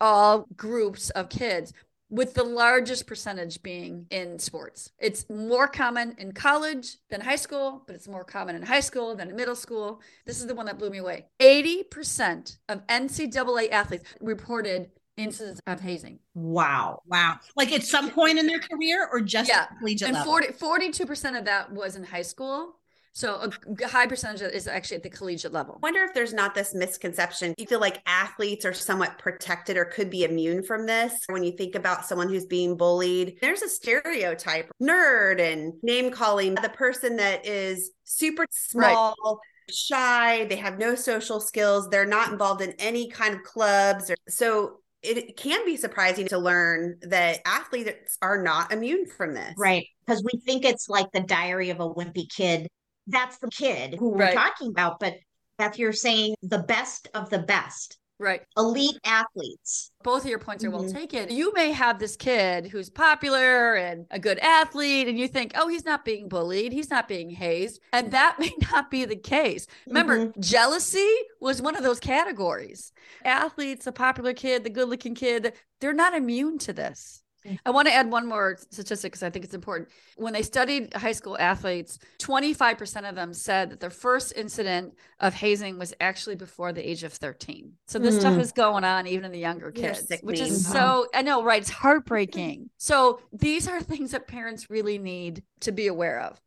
all 0.00 0.46
groups 0.56 1.10
of 1.10 1.28
kids, 1.28 1.72
with 2.08 2.34
the 2.34 2.44
largest 2.44 3.06
percentage 3.06 3.62
being 3.62 4.06
in 4.10 4.38
sports. 4.38 4.92
It's 4.98 5.28
more 5.28 5.66
common 5.66 6.14
in 6.18 6.32
college 6.32 6.96
than 7.10 7.20
high 7.20 7.36
school, 7.36 7.82
but 7.86 7.96
it's 7.96 8.06
more 8.06 8.24
common 8.24 8.54
in 8.54 8.62
high 8.62 8.80
school 8.80 9.14
than 9.16 9.30
in 9.30 9.36
middle 9.36 9.56
school. 9.56 10.00
This 10.24 10.38
is 10.40 10.46
the 10.46 10.54
one 10.54 10.66
that 10.66 10.78
blew 10.78 10.90
me 10.90 10.98
away. 10.98 11.26
80% 11.40 12.58
of 12.68 12.86
NCAA 12.86 13.70
athletes 13.70 14.04
reported 14.20 14.90
incidents 15.16 15.60
of 15.66 15.80
hazing. 15.80 16.18
Wow. 16.34 17.02
Wow. 17.06 17.38
Like 17.56 17.72
at 17.72 17.82
some 17.82 18.10
point 18.10 18.38
in 18.38 18.46
their 18.46 18.60
career 18.60 19.08
or 19.10 19.20
just 19.20 19.48
Yeah. 19.48 19.62
at 19.62 19.78
collegiate 19.78 20.08
And 20.08 20.14
level? 20.16 20.32
40, 20.32 20.48
42% 20.52 21.38
of 21.38 21.46
that 21.46 21.72
was 21.72 21.96
in 21.96 22.04
high 22.04 22.22
school. 22.22 22.76
So 23.16 23.50
a 23.80 23.88
high 23.88 24.06
percentage 24.06 24.42
is 24.42 24.68
actually 24.68 24.98
at 24.98 25.02
the 25.02 25.08
collegiate 25.08 25.50
level. 25.50 25.78
wonder 25.82 26.04
if 26.04 26.12
there's 26.12 26.34
not 26.34 26.54
this 26.54 26.74
misconception. 26.74 27.54
You 27.56 27.64
feel 27.64 27.80
like 27.80 28.02
athletes 28.04 28.66
are 28.66 28.74
somewhat 28.74 29.18
protected 29.18 29.78
or 29.78 29.86
could 29.86 30.10
be 30.10 30.24
immune 30.24 30.62
from 30.62 30.84
this. 30.84 31.14
When 31.30 31.42
you 31.42 31.52
think 31.52 31.76
about 31.76 32.04
someone 32.04 32.28
who's 32.28 32.44
being 32.44 32.76
bullied, 32.76 33.38
there's 33.40 33.62
a 33.62 33.70
stereotype 33.70 34.70
nerd 34.82 35.40
and 35.40 35.72
name 35.82 36.10
calling 36.10 36.56
the 36.56 36.68
person 36.68 37.16
that 37.16 37.46
is 37.46 37.90
super 38.04 38.44
small. 38.50 39.40
Shy, 39.70 40.44
they 40.44 40.56
have 40.56 40.78
no 40.78 40.94
social 40.94 41.40
skills, 41.40 41.88
they're 41.88 42.04
not 42.04 42.30
involved 42.30 42.60
in 42.60 42.72
any 42.72 43.08
kind 43.08 43.34
of 43.34 43.42
clubs. 43.44 44.10
Or, 44.10 44.16
so 44.28 44.80
it 45.02 45.38
can 45.38 45.64
be 45.64 45.78
surprising 45.78 46.28
to 46.28 46.38
learn 46.38 46.98
that 47.00 47.40
athletes 47.46 48.18
are 48.20 48.42
not 48.42 48.74
immune 48.74 49.06
from 49.06 49.32
this. 49.32 49.54
Right. 49.56 49.86
Because 50.04 50.22
we 50.22 50.38
think 50.40 50.66
it's 50.66 50.90
like 50.90 51.10
the 51.12 51.20
diary 51.20 51.70
of 51.70 51.80
a 51.80 51.88
wimpy 51.88 52.28
kid. 52.28 52.68
That's 53.06 53.38
the 53.38 53.48
kid 53.48 53.96
who 53.98 54.10
we're 54.10 54.32
talking 54.32 54.70
about. 54.70 54.98
But 55.00 55.14
Beth, 55.58 55.78
you're 55.78 55.92
saying 55.92 56.34
the 56.42 56.58
best 56.58 57.08
of 57.14 57.30
the 57.30 57.38
best, 57.38 57.98
Right. 58.18 58.42
elite 58.56 58.98
athletes. 59.04 59.90
both 60.02 60.22
of 60.24 60.30
your 60.30 60.38
points 60.38 60.64
are 60.64 60.70
well 60.70 60.84
Mhm. 60.84 60.92
taken. 60.92 61.30
You 61.30 61.52
may 61.52 61.72
have 61.72 61.98
this 61.98 62.16
kid 62.16 62.68
who's 62.68 62.88
popular 62.90 63.74
and 63.74 64.06
a 64.10 64.18
good 64.18 64.38
athlete, 64.38 65.08
and 65.08 65.18
you 65.18 65.26
think, 65.28 65.52
oh, 65.56 65.66
he's 65.68 65.84
not 65.84 66.04
being 66.04 66.28
bullied, 66.28 66.72
he's 66.72 66.90
not 66.90 67.08
being 67.08 67.30
hazed. 67.30 67.80
And 67.92 68.12
that 68.12 68.38
may 68.38 68.52
not 68.72 68.90
be 68.90 69.04
the 69.04 69.16
case. 69.16 69.66
Remember, 69.86 70.32
jealousy 70.38 71.12
was 71.40 71.60
one 71.60 71.74
of 71.76 71.82
those 71.82 71.98
categories. 72.00 72.92
Athletes, 73.24 73.86
a 73.86 73.92
popular 73.92 74.32
kid, 74.32 74.62
the 74.64 74.70
good 74.70 74.88
looking 74.88 75.14
kid, 75.14 75.54
they're 75.80 75.92
not 75.92 76.14
immune 76.14 76.58
to 76.58 76.72
this. 76.72 77.22
Mm. 77.46 77.58
I 77.64 77.70
want 77.70 77.88
to 77.88 77.94
add 77.94 78.10
one 78.10 78.26
more 78.26 78.56
statistic 78.70 79.12
because 79.12 79.22
I 79.22 79.30
think 79.30 79.44
it's 79.44 79.54
important. 79.54 79.88
When 80.16 80.32
they 80.32 80.42
studied 80.42 80.92
high 80.94 81.12
school 81.12 81.36
athletes, 81.38 81.98
25% 82.18 83.08
of 83.08 83.14
them 83.14 83.32
said 83.32 83.70
that 83.70 83.80
their 83.80 83.90
first 83.90 84.32
incident 84.36 84.94
of 85.20 85.34
hazing 85.34 85.78
was 85.78 85.94
actually 86.00 86.36
before 86.36 86.72
the 86.72 86.88
age 86.88 87.04
of 87.04 87.12
13. 87.12 87.72
So 87.86 87.98
this 87.98 88.18
stuff 88.18 88.34
Mm. 88.34 88.40
is 88.40 88.52
going 88.52 88.84
on 88.84 89.06
even 89.06 89.24
in 89.24 89.32
the 89.32 89.38
younger 89.38 89.70
kids, 89.70 90.10
which 90.22 90.40
is 90.40 90.66
so, 90.66 91.06
I 91.14 91.22
know, 91.22 91.42
right? 91.42 91.60
It's 91.60 91.70
heartbreaking. 91.70 92.70
So 92.78 93.20
these 93.32 93.66
are 93.68 93.80
things 93.80 94.12
that 94.12 94.26
parents 94.28 94.70
really 94.70 94.98
need 94.98 95.42
to 95.60 95.72
be 95.72 95.86
aware 95.88 96.20
of. 96.20 96.40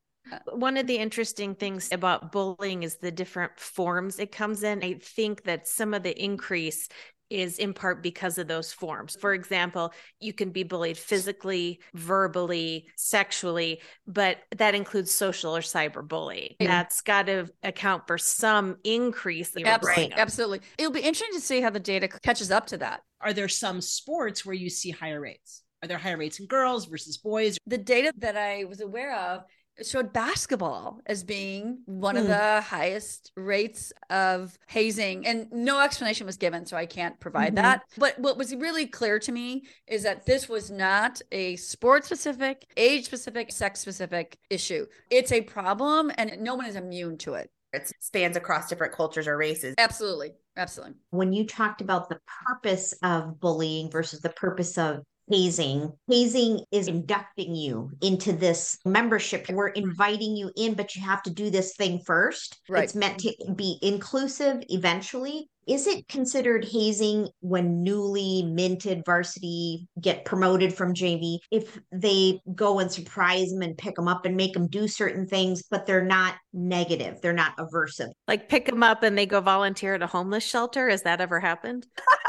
One 0.53 0.77
of 0.77 0.85
the 0.85 0.97
interesting 0.97 1.55
things 1.55 1.89
about 1.91 2.31
bullying 2.31 2.83
is 2.83 2.97
the 2.97 3.11
different 3.11 3.57
forms 3.57 4.19
it 4.19 4.31
comes 4.31 4.61
in. 4.63 4.83
I 4.83 4.93
think 4.93 5.43
that 5.43 5.67
some 5.67 5.93
of 5.93 6.03
the 6.03 6.23
increase 6.23 6.87
is 7.29 7.59
in 7.59 7.74
part 7.74 8.01
because 8.01 8.38
of 8.38 8.48
those 8.48 8.71
forms. 8.71 9.15
For 9.19 9.33
example, 9.33 9.93
you 10.19 10.33
can 10.33 10.51
be 10.51 10.63
bullied 10.63 10.98
physically, 10.98 11.79
verbally, 11.93 12.88
sexually, 12.95 13.81
but 14.07 14.38
that 14.57 14.75
includes 14.75 15.12
social 15.12 15.55
or 15.55 15.62
cyberbullying. 15.62 16.55
Yeah. 16.59 16.67
That's 16.67 17.01
got 17.01 17.27
to 17.27 17.48
account 17.63 18.07
for 18.07 18.17
some 18.17 18.77
increase. 18.83 19.51
that 19.51 19.65
Absolutely. 19.65 20.13
Absolutely. 20.13 20.62
It'll 20.77 20.91
be 20.91 21.01
interesting 21.01 21.39
to 21.39 21.45
see 21.45 21.62
how 21.62 21.69
the 21.69 21.79
data 21.79 22.07
catches 22.07 22.51
up 22.51 22.67
to 22.67 22.77
that. 22.77 23.01
Are 23.21 23.33
there 23.33 23.50
some 23.50 23.81
sports 23.81 24.45
where 24.45 24.55
you 24.55 24.69
see 24.69 24.91
higher 24.91 25.19
rates? 25.19 25.63
Are 25.81 25.88
there 25.88 25.98
higher 25.98 26.17
rates 26.17 26.39
in 26.39 26.45
girls 26.45 26.86
versus 26.86 27.17
boys? 27.17 27.57
the 27.65 27.77
data 27.77 28.12
that 28.17 28.36
I 28.36 28.65
was 28.65 28.81
aware 28.81 29.15
of 29.15 29.43
showed 29.83 30.12
basketball 30.13 31.00
as 31.05 31.24
being 31.24 31.79
one 31.86 32.17
of 32.17 32.24
Hmm. 32.24 32.29
the 32.31 32.62
highest 32.62 33.31
rates 33.36 33.91
of 34.09 34.57
hazing 34.67 35.25
and 35.27 35.51
no 35.51 35.79
explanation 35.81 36.25
was 36.25 36.38
given 36.38 36.65
so 36.65 36.75
I 36.77 36.86
can't 36.86 37.19
provide 37.19 37.53
Mhm. 37.53 37.57
that 37.57 37.83
but 37.98 38.17
what 38.19 38.38
was 38.38 38.55
really 38.55 38.86
clear 38.88 39.19
to 39.19 39.31
me 39.31 39.67
is 39.88 40.03
that 40.03 40.25
this 40.25 40.48
was 40.50 40.69
not 40.71 41.21
a 41.31 41.55
sport 41.57 42.05
specific 42.05 42.65
age 42.77 43.05
specific 43.05 43.51
sex 43.51 43.79
specific 43.79 44.38
issue 44.50 44.86
it's 45.09 45.31
a 45.31 45.41
problem 45.41 46.12
and 46.17 46.39
no 46.41 46.55
one 46.55 46.65
is 46.65 46.75
immune 46.75 47.17
to 47.19 47.33
it 47.36 47.51
It 47.71 47.91
spans 48.00 48.36
across 48.36 48.67
different 48.67 48.93
cultures 48.93 49.27
or 49.27 49.38
races. 49.38 49.75
Absolutely. 49.77 50.33
Absolutely. 50.57 50.95
When 51.12 51.31
you 51.31 51.45
talked 51.45 51.81
about 51.81 52.09
the 52.09 52.19
purpose 52.48 52.93
of 53.03 53.39
bullying 53.39 53.91
versus 53.91 54.21
the 54.21 54.29
purpose 54.31 54.75
of 54.77 55.03
hazing. 55.29 55.91
Hazing 56.07 56.62
is 56.71 56.88
inducting 56.88 57.55
you 57.55 57.91
into 58.01 58.33
this 58.33 58.77
membership. 58.86 59.48
We're 59.50 59.69
inviting 59.69 60.36
you 60.36 60.51
in, 60.55 60.74
but 60.74 60.95
you 60.95 61.03
have 61.03 61.24
to 61.24 61.29
do 61.29 61.50
this 61.50 61.75
thing 61.75 62.01
first. 62.05 62.59
Right. 62.67 62.83
It's 62.83 62.95
meant 62.95 63.19
to 63.19 63.33
be 63.55 63.77
inclusive 63.81 64.63
eventually. 64.69 65.50
Is 65.67 65.86
it 65.86 66.07
considered 66.07 66.65
hazing 66.65 67.27
when 67.41 67.83
newly 67.83 68.41
minted 68.41 69.03
varsity 69.05 69.88
get 70.01 70.25
promoted 70.25 70.74
from 70.74 70.95
JV 70.95 71.38
if 71.51 71.79
they 71.91 72.41
go 72.55 72.79
and 72.79 72.91
surprise 72.91 73.51
them 73.51 73.62
and 73.62 73.77
pick 73.77 73.95
them 73.95 74.07
up 74.07 74.25
and 74.25 74.36
make 74.36 74.53
them 74.53 74.67
do 74.67 74.88
certain 74.88 75.27
things, 75.27 75.62
but 75.69 75.86
they're 75.86 76.03
not 76.03 76.36
negative, 76.53 77.21
they're 77.21 77.33
not 77.33 77.55
aversive? 77.57 78.09
Like 78.27 78.50
pick 78.50 78.65
them 78.65 78.81
up 78.81 79.03
and 79.03 79.15
they 79.15 79.27
go 79.27 79.41
volunteer 79.41 79.93
at 79.93 80.01
a 80.01 80.07
homeless 80.07 80.43
shelter. 80.43 80.89
Has 80.89 81.03
that 81.03 81.21
ever 81.21 81.39
happened? 81.39 81.86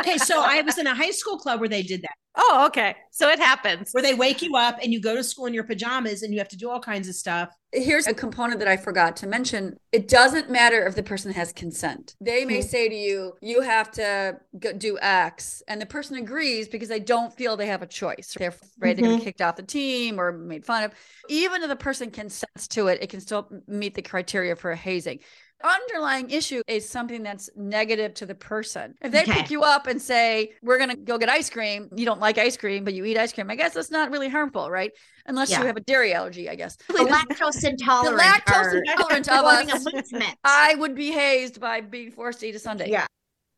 Okay, 0.00 0.18
so 0.18 0.42
I 0.42 0.62
was 0.62 0.78
in 0.78 0.86
a 0.86 0.94
high 0.94 1.10
school 1.10 1.38
club 1.38 1.60
where 1.60 1.68
they 1.68 1.82
did 1.82 2.02
that, 2.02 2.14
Oh, 2.36 2.64
okay. 2.68 2.94
So 3.10 3.28
it 3.28 3.40
happens. 3.40 3.90
where 3.92 4.02
they 4.02 4.14
wake 4.14 4.40
you 4.40 4.56
up 4.56 4.78
and 4.82 4.92
you 4.92 5.00
go 5.00 5.16
to 5.16 5.24
school 5.24 5.46
in 5.46 5.54
your 5.54 5.64
pajamas 5.64 6.22
and 6.22 6.32
you 6.32 6.38
have 6.38 6.48
to 6.48 6.56
do 6.56 6.70
all 6.70 6.80
kinds 6.80 7.08
of 7.08 7.14
stuff. 7.14 7.50
Here's 7.72 8.06
a 8.06 8.14
component 8.14 8.60
that 8.60 8.68
I 8.68 8.76
forgot 8.76 9.16
to 9.16 9.26
mention. 9.26 9.76
It 9.92 10.08
doesn't 10.08 10.48
matter 10.48 10.86
if 10.86 10.94
the 10.94 11.02
person 11.02 11.32
has 11.32 11.52
consent. 11.52 12.14
They 12.20 12.44
may 12.44 12.62
hmm. 12.62 12.66
say 12.66 12.88
to 12.88 12.94
you, 12.94 13.34
you 13.40 13.60
have 13.62 13.90
to 13.92 14.38
go 14.58 14.72
do 14.72 14.98
X, 15.00 15.62
and 15.68 15.80
the 15.80 15.86
person 15.86 16.16
agrees 16.16 16.66
because 16.68 16.88
they 16.88 16.98
don't 16.98 17.32
feel 17.32 17.56
they 17.56 17.66
have 17.66 17.82
a 17.82 17.86
choice. 17.86 18.34
They're 18.36 18.48
afraid 18.48 18.96
they're 18.96 19.04
going 19.04 19.04
to 19.04 19.08
mm-hmm. 19.08 19.18
be 19.18 19.24
kicked 19.24 19.40
off 19.40 19.56
the 19.56 19.62
team 19.62 20.20
or 20.20 20.32
made 20.32 20.64
fun 20.64 20.84
of. 20.84 20.92
Even 21.28 21.62
if 21.62 21.68
the 21.68 21.76
person 21.76 22.10
consents 22.10 22.66
to 22.68 22.88
it, 22.88 23.02
it 23.02 23.08
can 23.08 23.20
still 23.20 23.48
meet 23.68 23.94
the 23.94 24.02
criteria 24.02 24.56
for 24.56 24.72
a 24.72 24.76
hazing. 24.76 25.20
Underlying 25.62 26.30
issue 26.30 26.62
is 26.66 26.88
something 26.88 27.22
that's 27.22 27.50
negative 27.56 28.14
to 28.14 28.26
the 28.26 28.34
person. 28.34 28.94
If 29.02 29.12
they 29.12 29.22
Okay. 29.22 29.32
pick 29.32 29.50
you 29.50 29.62
up 29.62 29.86
and 29.86 30.00
say, 30.00 30.52
We're 30.62 30.78
going 30.78 30.90
to 30.90 30.96
go 30.96 31.18
get 31.18 31.28
ice 31.28 31.50
cream, 31.50 31.88
you 31.94 32.04
don't 32.06 32.20
like 32.20 32.38
ice 32.38 32.56
cream, 32.56 32.84
but 32.84 32.94
you 32.94 33.04
eat 33.04 33.18
ice 33.18 33.32
cream, 33.32 33.50
I 33.50 33.56
guess 33.56 33.74
that's 33.74 33.90
not 33.90 34.10
really 34.10 34.28
harmful, 34.28 34.70
right? 34.70 34.90
Unless 35.26 35.50
Yeah. 35.50 35.60
you 35.60 35.66
have 35.66 35.76
a 35.76 35.80
dairy 35.80 36.14
allergy, 36.14 36.48
I 36.48 36.54
guess. 36.54 36.76
The 36.88 36.94
lactose 37.04 37.62
intolerant. 37.68 38.20
lactose 38.20 38.80
are 39.10 39.16
intolerant 39.16 39.68
of 39.70 39.74
us. 39.76 39.86
a 39.86 39.90
Wheat 39.96 40.12
Mix. 40.12 40.34
I 40.44 40.74
would 40.76 40.94
be 40.94 41.10
hazed 41.12 41.60
by 41.60 41.80
being 41.82 42.10
forced 42.10 42.40
to 42.40 42.46
eat 42.48 42.54
a 42.54 42.58
sundae. 42.58 42.88
Yeah. 42.90 43.06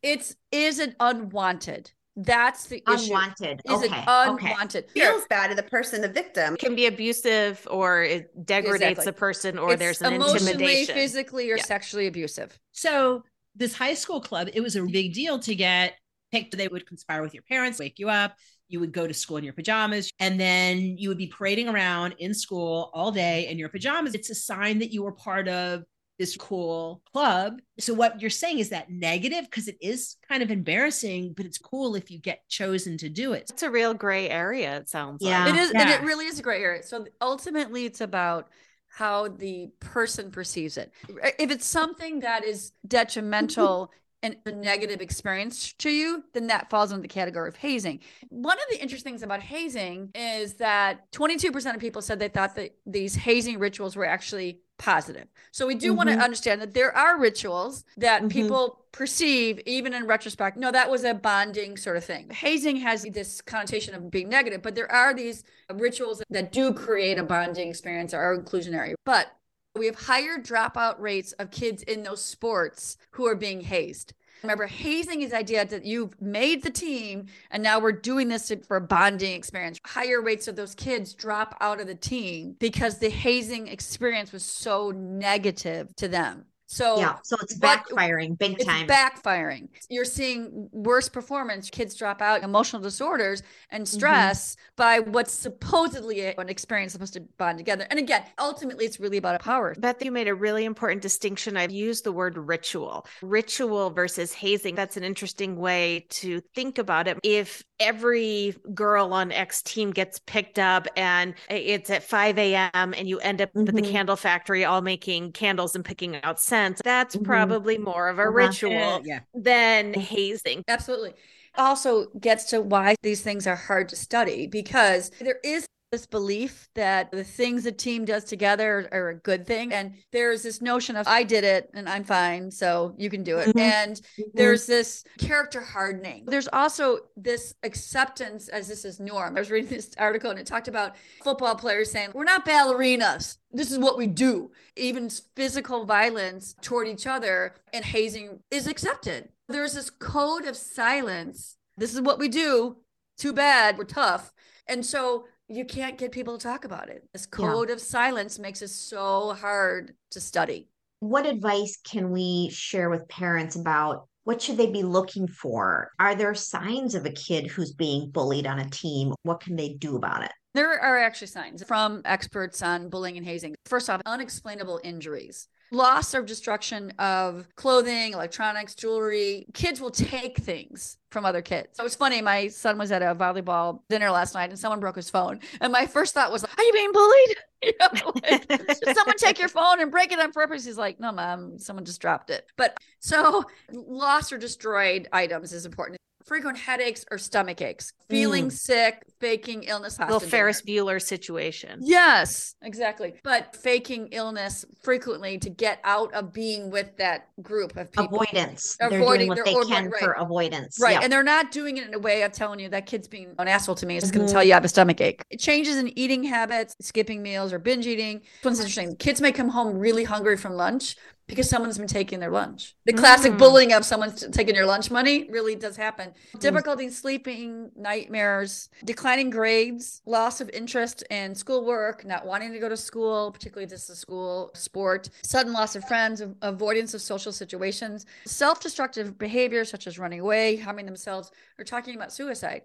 It's 0.03 0.35
is 0.51 0.81
it 0.81 0.97
unwanted? 0.99 1.93
That's 2.17 2.67
the 2.67 2.83
issue. 2.93 3.05
Unwanted. 3.13 3.63
Is 3.65 3.73
okay. 3.73 3.87
it 3.87 4.09
okay. 4.09 4.51
unwanted? 4.51 4.91
Feels 4.91 5.25
bad 5.31 5.49
to 5.49 5.55
the 5.55 5.63
person, 5.63 6.03
the 6.03 6.09
victim. 6.09 6.55
It 6.55 6.61
can 6.61 6.75
be 6.75 6.87
abusive 6.87 7.67
or 7.71 8.03
it 8.03 8.47
degrades 8.47 8.83
Exactly. 8.83 9.05
the 9.07 9.13
person 9.15 9.59
or 9.59 9.73
It's 9.73 9.81
there's 9.81 10.03
an 10.03 10.15
emotionally, 10.15 10.53
intimidation. 10.53 10.95
physically, 10.95 11.51
or 11.51 11.57
Yeah. 11.57 11.65
sexually 11.65 12.07
abusive. 12.07 12.59
So 12.73 13.25
this 13.57 13.75
high 13.75 13.95
school 13.95 14.21
club, 14.21 14.49
it 14.53 14.61
was 14.61 14.77
a 14.77 14.83
big 14.83 15.15
deal 15.15 15.39
to 15.39 15.55
get 15.55 15.95
picked. 16.33 16.57
They 16.57 16.69
would 16.69 16.87
conspire 16.87 17.23
with 17.23 17.33
your 17.35 17.45
parents, 17.45 17.79
wake 17.79 17.99
you 17.99 18.11
up. 18.11 18.35
You 18.69 18.81
would 18.81 18.93
go 18.93 19.07
to 19.07 19.13
school 19.13 19.37
in 19.37 19.45
your 19.45 19.53
pajamas, 19.53 20.11
and 20.19 20.41
then 20.41 20.79
you 20.97 21.11
would 21.11 21.19
be 21.19 21.27
parading 21.27 21.69
around 21.69 22.15
in 22.19 22.33
school 22.33 22.91
all 22.95 23.11
day 23.13 23.49
in 23.49 23.59
your 23.59 23.69
pajamas. 23.69 24.15
It's 24.15 24.31
a 24.31 24.35
sign 24.35 24.79
that 24.79 24.93
you 24.93 25.03
were 25.03 25.13
part 25.13 25.47
of 25.49 25.83
this 26.19 26.37
cool 26.37 27.03
club. 27.13 27.61
So 27.79 27.95
what 27.95 28.21
you're 28.21 28.31
saying 28.31 28.59
is 28.59 28.69
that 28.71 28.91
negative 28.91 29.45
because 29.45 29.69
it 29.69 29.77
is 29.81 30.17
kind 30.29 30.43
of 30.43 30.51
embarrassing, 30.51 31.35
but 31.37 31.47
it's 31.47 31.59
cool 31.59 31.95
if 31.95 32.11
you 32.11 32.19
get 32.19 32.47
chosen 32.49 32.97
to 32.99 33.09
do 33.09 33.33
it. 33.33 33.47
It's 33.51 33.63
a 33.63 33.71
real 33.71 33.95
gray 33.95 34.29
area, 34.29 34.77
it 34.77 34.89
sounds 34.89 35.23
Yeah. 35.25 35.47
like. 35.47 35.55
It 35.55 35.59
is, 35.61 35.71
and 35.73 35.89
it 35.89 36.03
really 36.03 36.27
is 36.27 36.39
a 36.39 36.43
gray 36.43 36.63
area. 36.63 36.83
So 36.83 37.07
ultimately, 37.21 37.87
it's 37.87 38.01
about 38.01 38.49
how 38.89 39.29
the 39.29 39.69
person 39.81 40.31
perceives 40.31 40.77
it. 40.77 40.93
If 41.39 41.51
it's 41.51 41.67
something 41.67 42.21
that 42.21 42.45
is 42.45 42.73
detrimental 42.87 43.91
and 44.23 44.37
a 44.47 44.53
negative 44.53 45.01
experience 45.01 45.73
to 45.79 45.91
you, 45.91 46.23
then 46.33 46.47
that 46.47 46.71
falls 46.71 46.93
into 46.93 47.03
the 47.03 47.09
category 47.09 47.49
of 47.49 47.57
hazing. 47.57 48.01
One 48.29 48.57
of 48.57 48.65
the 48.71 48.81
interesting 48.81 49.15
things 49.15 49.25
about 49.25 49.43
hazing 49.43 50.11
is 50.15 50.55
that 50.55 51.11
22% 51.11 51.75
of 51.75 51.81
people 51.81 52.03
said 52.03 52.21
they 52.21 52.29
thought 52.29 52.55
that 52.55 52.77
these 52.87 53.17
hazing 53.17 53.59
rituals 53.59 53.97
were 53.97 54.05
actually 54.05 54.61
positive. 54.79 55.29
So 55.53 55.67
we 55.67 55.75
do 55.75 55.95
want 55.95 56.09
to 56.09 56.17
Mhm. 56.17 56.23
understand 56.23 56.61
that 56.61 56.75
there 56.75 56.97
are 56.97 57.19
rituals 57.19 57.85
that 57.97 58.23
Mhm. 58.23 58.31
people 58.31 58.85
perceive, 58.91 59.61
even 59.65 59.95
in 59.95 60.07
retrospect, 60.07 60.57
no, 60.57 60.71
that 60.73 60.91
was 60.91 61.05
a 61.05 61.15
bonding 61.15 61.77
sort 61.77 61.97
of 61.97 62.05
thing. 62.05 62.31
Hazing 62.31 62.77
has 62.77 63.05
this 63.05 63.41
connotation 63.41 63.95
of 63.95 64.11
being 64.11 64.29
negative, 64.29 64.61
but 64.61 64.75
there 64.75 64.91
are 64.91 65.15
these 65.15 65.45
rituals 65.73 66.23
that 66.31 66.53
do 66.53 66.75
create 66.75 67.19
a 67.19 67.23
bonding 67.23 67.69
experience 67.69 68.13
or 68.13 68.19
are 68.19 68.37
inclusionary. 68.37 68.95
But 69.05 69.29
we 69.75 69.87
have 69.87 69.95
higher 69.95 70.37
dropout 70.37 70.99
rates 70.99 71.33
of 71.33 71.51
kids 71.51 71.83
in 71.85 72.03
those 72.03 72.23
sports 72.25 72.97
who 73.13 73.27
are 73.27 73.37
being 73.37 73.63
hazed. 73.63 74.13
Remember, 74.43 74.67
hazing 74.67 75.23
is 75.23 75.31
the 75.31 75.39
idea 75.39 75.65
that 75.65 75.85
you've 75.85 76.21
made 76.21 76.63
the 76.63 76.71
team 76.71 77.27
and 77.51 77.63
now 77.63 77.79
we're 77.79 77.93
doing 77.93 78.29
this 78.29 78.53
for 78.67 78.77
a 78.77 78.81
bonding 78.81 79.33
experience. 79.33 79.79
Higher 79.85 80.21
rates 80.21 80.49
of 80.49 80.57
those 80.57 80.75
kids 80.75 81.15
drop 81.15 81.57
out 81.61 81.81
of 81.81 81.87
the 81.87 81.95
team 81.95 82.57
because 82.59 82.99
the 82.99 83.11
hazing 83.11 83.69
experience 83.69 84.33
was 84.33 84.45
so 84.45 84.91
negative 84.91 85.95
to 85.97 86.09
them. 86.09 86.47
So 86.73 86.99
yeah. 86.99 87.17
So 87.23 87.37
it's 87.43 87.59
backfiring 87.59 88.39
big 88.39 88.53
time. 88.53 88.57
it's 88.59 88.65
time. 88.65 88.87
backfiring. 88.89 89.69
You're 89.91 90.07
seeing 90.07 90.71
worse 90.73 91.07
performance, 91.09 91.69
kids 91.69 91.95
drop 91.95 92.23
out, 92.23 92.43
emotional 92.43 92.81
disorders 92.81 93.43
and 93.71 93.83
Mm-hmm. 93.83 93.95
stress 93.97 94.57
by 94.77 95.01
what's 95.01 95.33
supposedly 95.35 96.35
an 96.35 96.49
experience 96.49 96.93
supposed 96.93 97.13
to 97.15 97.21
bond 97.37 97.59
together. 97.59 97.87
And 97.91 97.99
again, 97.99 98.23
ultimately, 98.39 98.87
it's 98.87 98.99
really 99.01 99.19
about 99.19 99.41
power. 99.43 99.75
Beth, 99.79 100.03
you 100.05 100.11
made 100.13 100.29
a 100.29 100.35
really 100.35 100.65
important 100.65 101.03
distinction. 101.03 101.57
I've 101.57 101.71
used 101.73 102.05
the 102.05 102.13
word 102.13 102.39
ritual. 102.39 103.07
Ritual 103.21 103.91
versus 103.91 104.33
hazing. 104.33 104.75
That's 104.77 104.97
an 104.97 105.03
interesting 105.05 105.57
way 105.57 106.07
to 106.11 106.41
think 106.55 106.79
about 106.79 107.07
it. 107.09 107.19
If 107.23 107.63
every 107.81 108.55
girl 108.73 109.13
on 109.13 109.33
X 109.33 109.61
team 109.63 109.91
gets 109.91 110.21
picked 110.21 110.59
up 110.59 110.87
and 110.97 111.35
it's 111.51 111.91
at 111.91 112.03
5 112.05 112.39
a.m. 112.39 112.95
and 112.97 113.09
you 113.09 113.19
end 113.19 113.43
up 113.43 113.51
at 113.57 113.67
the 113.75 113.83
candle 113.83 114.17
factory 114.17 114.65
all 114.65 114.81
making 114.81 115.33
candles 115.33 115.75
and 115.75 115.85
picking 115.85 116.23
out 116.23 116.41
scents, 116.41 116.62
that's 116.85 117.17
Mhm. 117.17 117.25
probably 117.25 117.79
more 117.79 118.09
of 118.09 118.19
a 118.19 118.23
Uh-huh. 118.23 118.31
ritual 118.31 119.03
Yeah. 119.05 119.21
than 119.35 119.95
hazing. 119.95 120.63
Absolutely. 120.69 121.15
Also 121.57 122.07
gets 122.21 122.45
to 122.47 122.61
why 122.63 122.95
these 123.03 123.21
things 123.23 123.47
are 123.47 123.57
hard 123.57 123.89
to 123.91 123.97
study 123.97 124.47
because 124.47 125.11
there 125.21 125.39
is 125.45 125.67
this 125.93 126.07
belief 126.07 126.71
that 126.75 127.13
the 127.13 127.23
things 127.23 127.67
a 127.67 127.71
team 127.71 128.07
does 128.07 128.25
together 128.25 128.89
are 128.93 129.11
a 129.11 129.15
good 129.15 129.47
thing. 129.47 129.75
And 129.75 129.93
there's 130.11 130.43
this 130.43 130.63
notion 130.63 130.97
of, 130.97 131.07
I 131.07 131.23
did 131.23 131.45
it 131.45 131.71
and 131.75 131.87
I'm 131.87 132.03
fine, 132.03 132.51
so 132.51 132.95
you 132.97 133.11
can 133.11 133.23
do 133.23 133.37
it. 133.37 133.49
Mhm. 133.55 133.61
And 133.61 134.01
Mhm. 134.17 134.33
there's 134.33 134.65
this 134.65 135.05
character 135.19 135.61
hardening. 135.61 136.25
There's 136.25 136.49
also 136.51 137.01
this 137.15 137.55
acceptance 137.63 138.49
as 138.49 138.69
this 138.69 138.87
is 138.87 139.01
norm. 139.01 139.37
I 139.37 139.41
was 139.41 139.51
reading 139.51 139.69
this 139.69 139.91
article 139.99 140.31
and 140.31 140.39
it 140.41 140.47
talked 140.47 140.67
about 140.67 140.97
football 141.23 141.57
players 141.57 141.91
saying, 141.91 142.13
We're 142.15 142.25
not 142.25 142.47
ballerinas. 142.47 143.37
This 143.51 143.71
is 143.71 143.79
what 143.79 143.99
we 143.99 144.07
do. 144.07 144.51
Even 144.77 145.11
physical 145.37 145.85
violence 145.85 146.55
toward 146.63 146.89
each 146.89 147.07
other 147.07 147.55
and 147.75 147.85
hazing 147.85 148.43
is 148.51 148.67
accepted. 148.67 149.29
There's 149.47 149.75
this 149.75 149.91
code 149.91 150.47
of 150.47 150.57
silence. 150.57 151.59
This 151.77 151.93
is 151.93 152.01
what 152.01 152.19
we 152.19 152.29
do. 152.29 152.79
Too 153.19 153.35
bad. 153.35 153.77
We're 153.77 153.85
tough. 153.85 154.33
And 154.67 154.87
so 154.87 155.27
you 155.49 155.65
can't 155.65 155.99
get 155.99 156.13
people 156.13 156.39
to 156.39 156.43
talk 156.43 156.65
about 156.65 156.89
it. 156.89 157.05
This 157.13 157.27
Yeah. 157.39 157.47
code 157.49 157.71
of 157.71 157.81
silence 157.81 158.39
makes 158.39 158.63
it 158.63 158.69
so 158.69 159.35
hard 159.35 159.95
to 160.11 160.21
study. 160.21 160.69
what 161.05 161.27
advice 161.27 161.77
can 161.83 162.13
we 162.13 162.49
share 162.53 162.89
with 162.89 163.09
parents 163.09 163.57
about 163.57 164.07
what 164.23 164.41
should 164.41 164.57
they 164.57 164.71
be 164.71 164.85
looking 164.85 165.27
for? 165.27 165.91
Are 165.99 166.15
there 166.15 166.33
signs 166.33 166.95
of 166.95 167.05
a 167.05 167.11
kid 167.11 167.49
who's 167.49 167.73
being 167.73 168.09
bullied 168.13 168.47
on 168.47 168.61
a 168.61 168.71
team? 168.71 169.13
What 169.25 169.41
can 169.41 169.57
they 169.57 169.71
do 169.71 169.97
about 169.97 170.23
it? 170.23 170.31
There 170.55 170.79
are 170.81 170.99
actually 170.99 171.27
signs 171.27 171.65
from 171.65 172.03
experts 172.05 172.63
on 172.63 172.89
bullying 172.89 173.17
and 173.17 173.27
hazing. 173.27 173.57
First 173.67 173.91
off, 173.91 174.01
unexplainable 174.07 174.81
injuries, 174.85 175.49
loss 175.73 176.15
or 176.15 176.23
destruction 176.23 176.93
of 176.99 177.49
clothing, 177.57 178.13
electronics, 178.13 178.75
jewelry. 178.75 179.47
Kids 179.55 179.81
will 179.81 179.91
take 179.91 180.39
things 180.39 180.99
from 181.11 181.25
other 181.25 181.43
kids. 181.43 181.71
So 181.73 181.85
it's 181.85 181.95
funny. 181.95 182.23
My 182.23 182.49
son 182.49 182.79
was 182.79 182.93
at 182.93 183.03
a 183.03 183.15
volleyball 183.15 183.81
dinner 183.89 184.11
last 184.11 184.35
night 184.35 184.51
and 184.51 184.59
someone 184.59 184.81
broke 184.81 184.97
his 184.97 185.11
phone. 185.11 185.41
And 185.61 185.73
my 185.73 185.87
first 185.87 186.15
thought 186.15 186.31
was, 186.31 186.45
Are 186.45 186.63
you 186.63 186.73
being 186.73 186.93
bullied? 186.93 187.37
You 187.65 187.73
know, 187.79 188.13
like, 188.29 188.49
did 188.49 188.97
someone 188.97 189.17
take 189.17 189.39
your 189.39 189.47
phone 189.47 189.81
and 189.81 189.89
break 189.89 190.11
it 190.11 190.19
on 190.19 190.33
purpose? 190.33 190.65
He's 190.65 190.77
like, 190.77 190.99
No, 190.99 191.13
mom, 191.13 191.61
someone 191.61 191.85
just 191.85 192.01
dropped 192.01 192.29
it. 192.31 192.45
But 192.57 192.77
so 192.99 193.45
lost 193.71 194.33
or 194.33 194.39
destroyed 194.39 195.07
items 195.13 195.53
is 195.53 195.65
important. 195.65 195.97
Frequent 196.25 196.59
headaches 196.59 197.05
or 197.11 197.19
stomach 197.19 197.61
aches, 197.61 197.93
feeling 198.09 198.47
Mm. 198.49 198.53
sick, 198.53 199.03
faking 199.21 199.65
illness. 199.65 199.99
Little 199.99 200.21
Ferris. 200.21 200.63
Bueller 200.63 201.01
situation. 201.01 201.81
Yes, 201.83 202.55
exactly. 202.63 203.15
But 203.25 203.57
faking 203.57 204.09
illness 204.13 204.65
frequently 204.83 205.39
to 205.39 205.51
get 205.51 205.81
out 205.85 206.13
of 206.15 206.33
being 206.33 206.71
with 206.71 206.97
that 206.99 207.29
group 207.43 207.77
of 207.77 207.91
people. 207.93 208.07
Avoidance. 208.21 208.77
They're 208.79 209.01
Avoiding 209.01 209.29
doing 209.35 209.55
what 209.55 209.67
they 209.69 209.75
can 209.75 209.91
right. 209.91 210.01
for 210.03 210.13
avoidance. 210.13 210.79
Right. 210.81 211.03
And 211.03 211.13
they're 211.13 211.23
not 211.23 211.51
doing 211.53 211.77
it 211.77 211.87
in 211.87 211.95
a 211.95 211.99
way 211.99 212.23
of 212.23 212.33
telling 212.33 212.61
you 212.61 212.69
that 212.71 212.87
kid's 212.87 213.09
being 213.09 213.35
an 213.39 213.49
asshole 213.49 213.75
to 213.77 213.87
me. 213.87 213.97
It's 213.97 214.11
going 214.11 214.25
Mhm. 214.25 214.29
to 214.29 214.33
tell 214.33 214.45
you 214.45 214.53
I 214.53 214.55
have 214.57 214.65
a 214.65 214.69
stomach 214.69 215.01
ache. 215.01 215.23
It 215.31 215.39
changes 215.41 215.77
in 215.77 215.97
eating 215.99 216.25
habits, 216.25 216.75
skipping 216.81 217.23
meals, 217.23 217.53
or 217.53 217.59
binge 217.59 217.87
eating. 217.87 218.21
This 218.21 218.45
one's 218.45 218.59
interesting. 218.61 218.97
Kids 218.97 219.21
may 219.21 219.33
come 219.33 219.49
home 219.49 219.79
really 219.79 220.05
hungry 220.05 220.37
from 220.37 220.53
lunch 220.55 220.97
because 221.27 221.49
someone's 221.49 221.79
been 221.79 221.87
taking 221.87 222.21
their 222.21 222.31
lunch. 222.31 222.75
The 222.85 222.93
classic 222.93 223.33
Mm. 223.33 223.39
bullying 223.39 223.73
of 223.73 223.85
someone's 223.85 224.27
taking 224.33 224.55
your 224.55 224.67
lunch 224.67 224.91
money 224.91 225.29
really 225.31 225.55
does 225.55 225.77
happen. 225.77 226.13
Difficulty 226.39 226.91
sleeping, 226.91 227.71
nightmares, 227.77 228.69
declining 228.85 229.31
grades, 229.31 230.03
loss 230.05 230.41
of 230.41 230.51
interest 230.51 231.03
in 231.11 231.35
schoolwork, 231.35 232.05
not 232.05 232.27
wanting 232.27 232.53
to 232.53 232.59
go 232.59 232.69
to 232.69 232.77
school, 232.77 233.31
particularly 233.33 233.67
this 233.67 233.85
is 233.85 233.91
a 233.91 233.97
school 233.97 234.51
sport, 234.55 235.09
sudden 235.23 235.53
loss 235.53 235.77
of 235.77 235.85
friends, 235.87 236.23
avoidance 236.43 236.93
of 236.95 237.01
social 237.01 237.33
situations, 237.33 238.05
self 238.25 238.61
destructive 238.61 239.17
behavior 239.19 239.65
such 239.65 239.87
as 239.87 239.99
running 239.99 240.21
away, 240.21 240.57
harming 240.57 240.87
themselves, 240.87 241.31
or 241.59 241.65
talking 241.65 241.95
about 241.95 242.13
suicide. 242.13 242.63